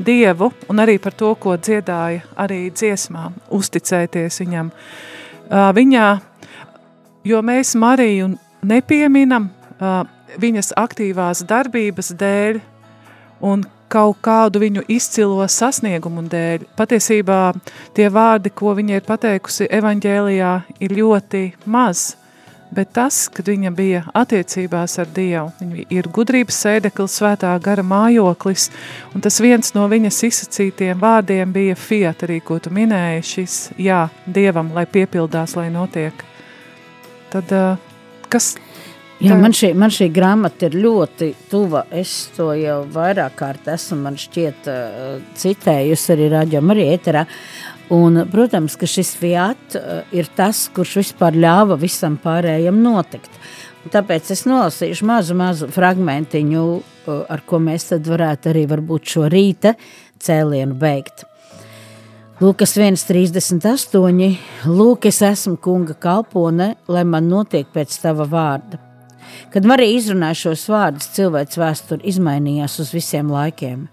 Dievu, 0.00 0.48
un 0.70 0.80
arī 0.80 0.96
par 1.02 1.12
to, 1.18 1.34
ko 1.36 1.58
dziedāja 1.60 2.22
arī 2.40 2.70
dziesmā, 2.72 3.26
uzticēties 3.52 4.40
viņam. 4.44 4.70
Uh, 4.72 5.68
viņā, 5.76 6.06
jo 7.28 7.42
mēs 7.44 7.74
Mariju 7.76 8.30
nepieminam 8.64 9.50
uh, 9.50 10.06
viņas 10.40 10.72
aktīvās 10.78 11.44
darbības 11.48 12.14
dēļ, 12.16 12.62
un 13.44 13.68
kaut 13.88 14.20
kādu 14.24 14.62
viņu 14.62 14.84
izcilo 14.92 15.46
sasniegumu 15.48 16.24
dēļ. 16.30 16.68
Patiesībā 16.78 17.40
tie 17.96 18.08
vārdi, 18.12 18.52
ko 18.54 18.74
viņa 18.78 19.00
ir 19.00 19.04
pateikusi 19.06 19.68
evaņģēlijā, 19.78 20.52
ir 20.84 20.96
ļoti 20.98 21.42
maz, 21.66 22.10
bet 22.74 22.92
tas, 22.96 23.24
kad 23.32 23.48
viņa 23.48 23.72
bija 23.76 24.02
attiecībās 24.16 24.98
ar 25.00 25.08
Dievu, 25.16 25.50
viņa 25.60 25.86
ir 25.94 26.08
gudrības 26.12 26.60
sēdeklis, 26.64 27.16
svētā 27.20 27.54
gara 27.64 27.84
mājoklis, 27.86 28.68
un 29.14 29.24
tas 29.24 29.40
viens 29.40 29.72
no 29.76 29.86
viņas 29.88 30.22
izsacītiem 30.28 31.00
vārdiem 31.00 31.52
bija 31.52 31.76
fiat 31.78 32.24
arī, 32.28 32.40
ko 32.44 32.58
tu 32.62 32.72
minēji, 32.74 33.26
šis 33.32 33.58
jā, 33.80 34.06
Dievam, 34.26 34.72
lai 34.76 34.86
piepildās, 34.86 35.56
lai 35.56 35.70
notiek. 35.72 36.24
Tad, 37.32 37.52
kas 38.32 38.54
Jā, 39.18 39.34
man 39.34 39.50
šī, 39.50 39.72
man 39.74 39.90
šī 39.90 40.06
grāmata 40.14 40.68
ir 40.68 40.76
ļoti 40.78 41.32
tuva. 41.50 41.82
Es 41.90 42.28
to 42.36 42.52
jau 42.54 42.84
vairāk 42.94 43.34
kārt 43.40 43.66
esmu, 43.72 43.96
man 44.04 44.18
šķiet, 44.20 44.68
uh, 44.70 45.16
citējusi 45.38 46.12
arī 46.14 46.28
Raģio 46.36 46.62
Marija 46.62 46.94
ēterā. 46.94 47.24
Un, 47.96 48.22
protams, 48.30 48.76
ka 48.78 48.86
šis 48.86 49.10
Fiat 49.18 49.74
uh, 49.74 50.04
ir 50.14 50.30
tas, 50.38 50.68
kurš 50.70 51.00
vispār 51.00 51.34
ļāva 51.34 51.80
visam 51.82 52.14
pārējiem 52.22 52.78
notikt. 52.84 53.32
Tāpēc 53.90 54.30
es 54.36 54.44
nolasīšu 54.46 55.10
mazu, 55.10 55.34
mazu 55.38 55.72
fragmentiņu, 55.74 56.64
uh, 56.78 57.20
ar 57.26 57.42
ko 57.42 57.58
mēs 57.58 57.90
tad 57.90 58.06
varētu 58.06 58.52
arī 58.54 58.68
varbūt 58.70 59.16
šo 59.16 59.26
rīta 59.34 59.74
cēlienu 60.22 60.78
beigt. 60.78 61.26
Lūkas 62.38 62.78
1.38. 62.78 64.34
Lūk, 64.70 65.08
es 65.10 65.24
esmu 65.26 65.58
kunga 65.58 65.98
kalpone, 65.98 66.76
lai 66.86 67.02
man 67.02 67.26
notiek 67.26 67.66
pēc 67.74 67.98
tava 68.04 68.30
vārda. 68.30 68.86
Kad 69.52 69.66
Marija 69.68 69.98
izrunāja 69.98 70.42
šos 70.42 70.66
vārdus, 70.70 71.12
cilvēks 71.16 71.60
vēsture 71.60 72.04
izmainījās 72.08 72.78
uz 72.82 72.92
visiem 72.94 73.30
laikiem. 73.32 73.86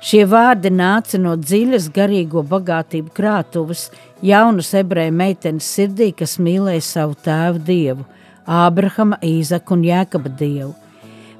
Šie 0.00 0.22
vārdi 0.24 0.70
nāca 0.72 1.18
no 1.20 1.34
dziļas 1.36 1.90
garīgo 1.92 2.40
bagātību 2.48 3.12
krātuves, 3.16 3.90
jaunas 4.24 4.72
ebreju 4.78 5.12
meitenes 5.12 5.66
sirdī, 5.68 6.08
kas 6.16 6.38
mīlēja 6.40 6.84
savu 6.86 7.18
tēvu 7.20 7.60
dievu, 7.66 8.06
Ābrahama, 8.50 9.18
Īzaka 9.22 9.76
un 9.76 9.84
Jēkaba 9.84 10.32
dievu. 10.40 10.72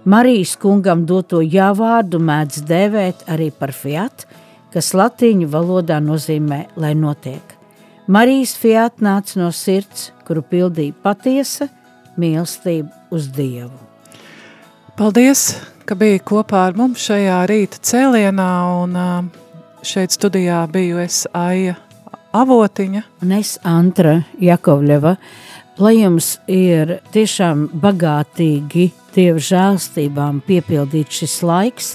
Marijas 0.05 0.53
kungam 0.61 1.07
doto 1.09 1.41
jāvārdu 1.41 2.21
mēdz 2.21 2.61
dēvēt 2.69 3.25
arī 3.33 3.49
par 3.51 3.73
fiat, 3.77 4.27
kas 4.73 4.93
latīņu 4.97 5.49
valodā 5.51 5.99
nozīmē, 6.05 6.67
lai 6.77 6.95
notiek. 6.95 7.57
Marijas 8.07 8.55
fiat 8.61 9.01
nāca 9.01 9.41
no 9.41 9.51
sirds, 9.57 10.11
kuru 10.29 10.45
pildīja 10.45 10.97
patiesa 11.03 11.69
mīlestība 12.21 13.00
uz 13.11 13.29
Dievu. 13.35 13.75
Paldies, 14.99 15.55
ka 15.89 15.97
biji 15.99 16.21
kopā 16.27 16.67
ar 16.69 16.77
mums 16.79 17.03
šajā 17.09 17.39
rīta 17.51 17.81
cēlienā, 17.91 18.51
un 18.83 19.31
šeit 19.87 20.13
studijā 20.15 20.65
biju 20.71 21.01
es 21.03 21.25
Aija 21.35 21.79
Avotiņa. 22.37 23.03
Un 23.25 23.33
es 23.35 23.57
Antra 23.67 24.21
Jakovļeva, 24.39 25.17
lai 25.83 25.95
jums 25.99 26.37
ir 26.51 26.99
tiešām 27.15 27.69
bagātīgi 27.83 28.91
Dieva 29.15 29.43
žēlstībām 29.43 30.39
piepildīt 30.47 31.11
šis 31.11 31.41
laiks, 31.43 31.95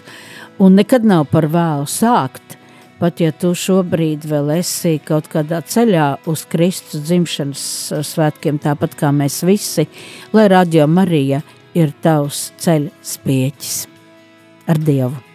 un 0.59 0.75
nekad 0.75 1.05
nav 1.07 1.29
par 1.31 1.47
vēlu 1.51 1.87
sākt, 1.87 2.57
Pat 2.95 3.19
ja 3.19 3.33
tu 3.35 3.51
šobrīd 3.59 4.23
vēl 4.29 4.53
esi 4.55 4.95
kaut 5.03 5.27
kādā 5.31 5.59
ceļā 5.67 6.07
uz 6.31 6.45
Kristus 6.47 7.03
dzimšanas 7.09 7.65
svētkiem, 8.07 8.61
tāpat 8.63 8.95
kā 8.95 9.11
mēs 9.11 9.41
visi, 9.43 9.87
lai 10.31 10.47
Radio 10.53 10.87
Marija 10.87 11.43
ir 11.75 11.91
tavs 12.05 12.53
ceļa 12.63 12.95
spieķis 13.03 13.77
ar 14.71 14.79
Dievu. 14.79 15.34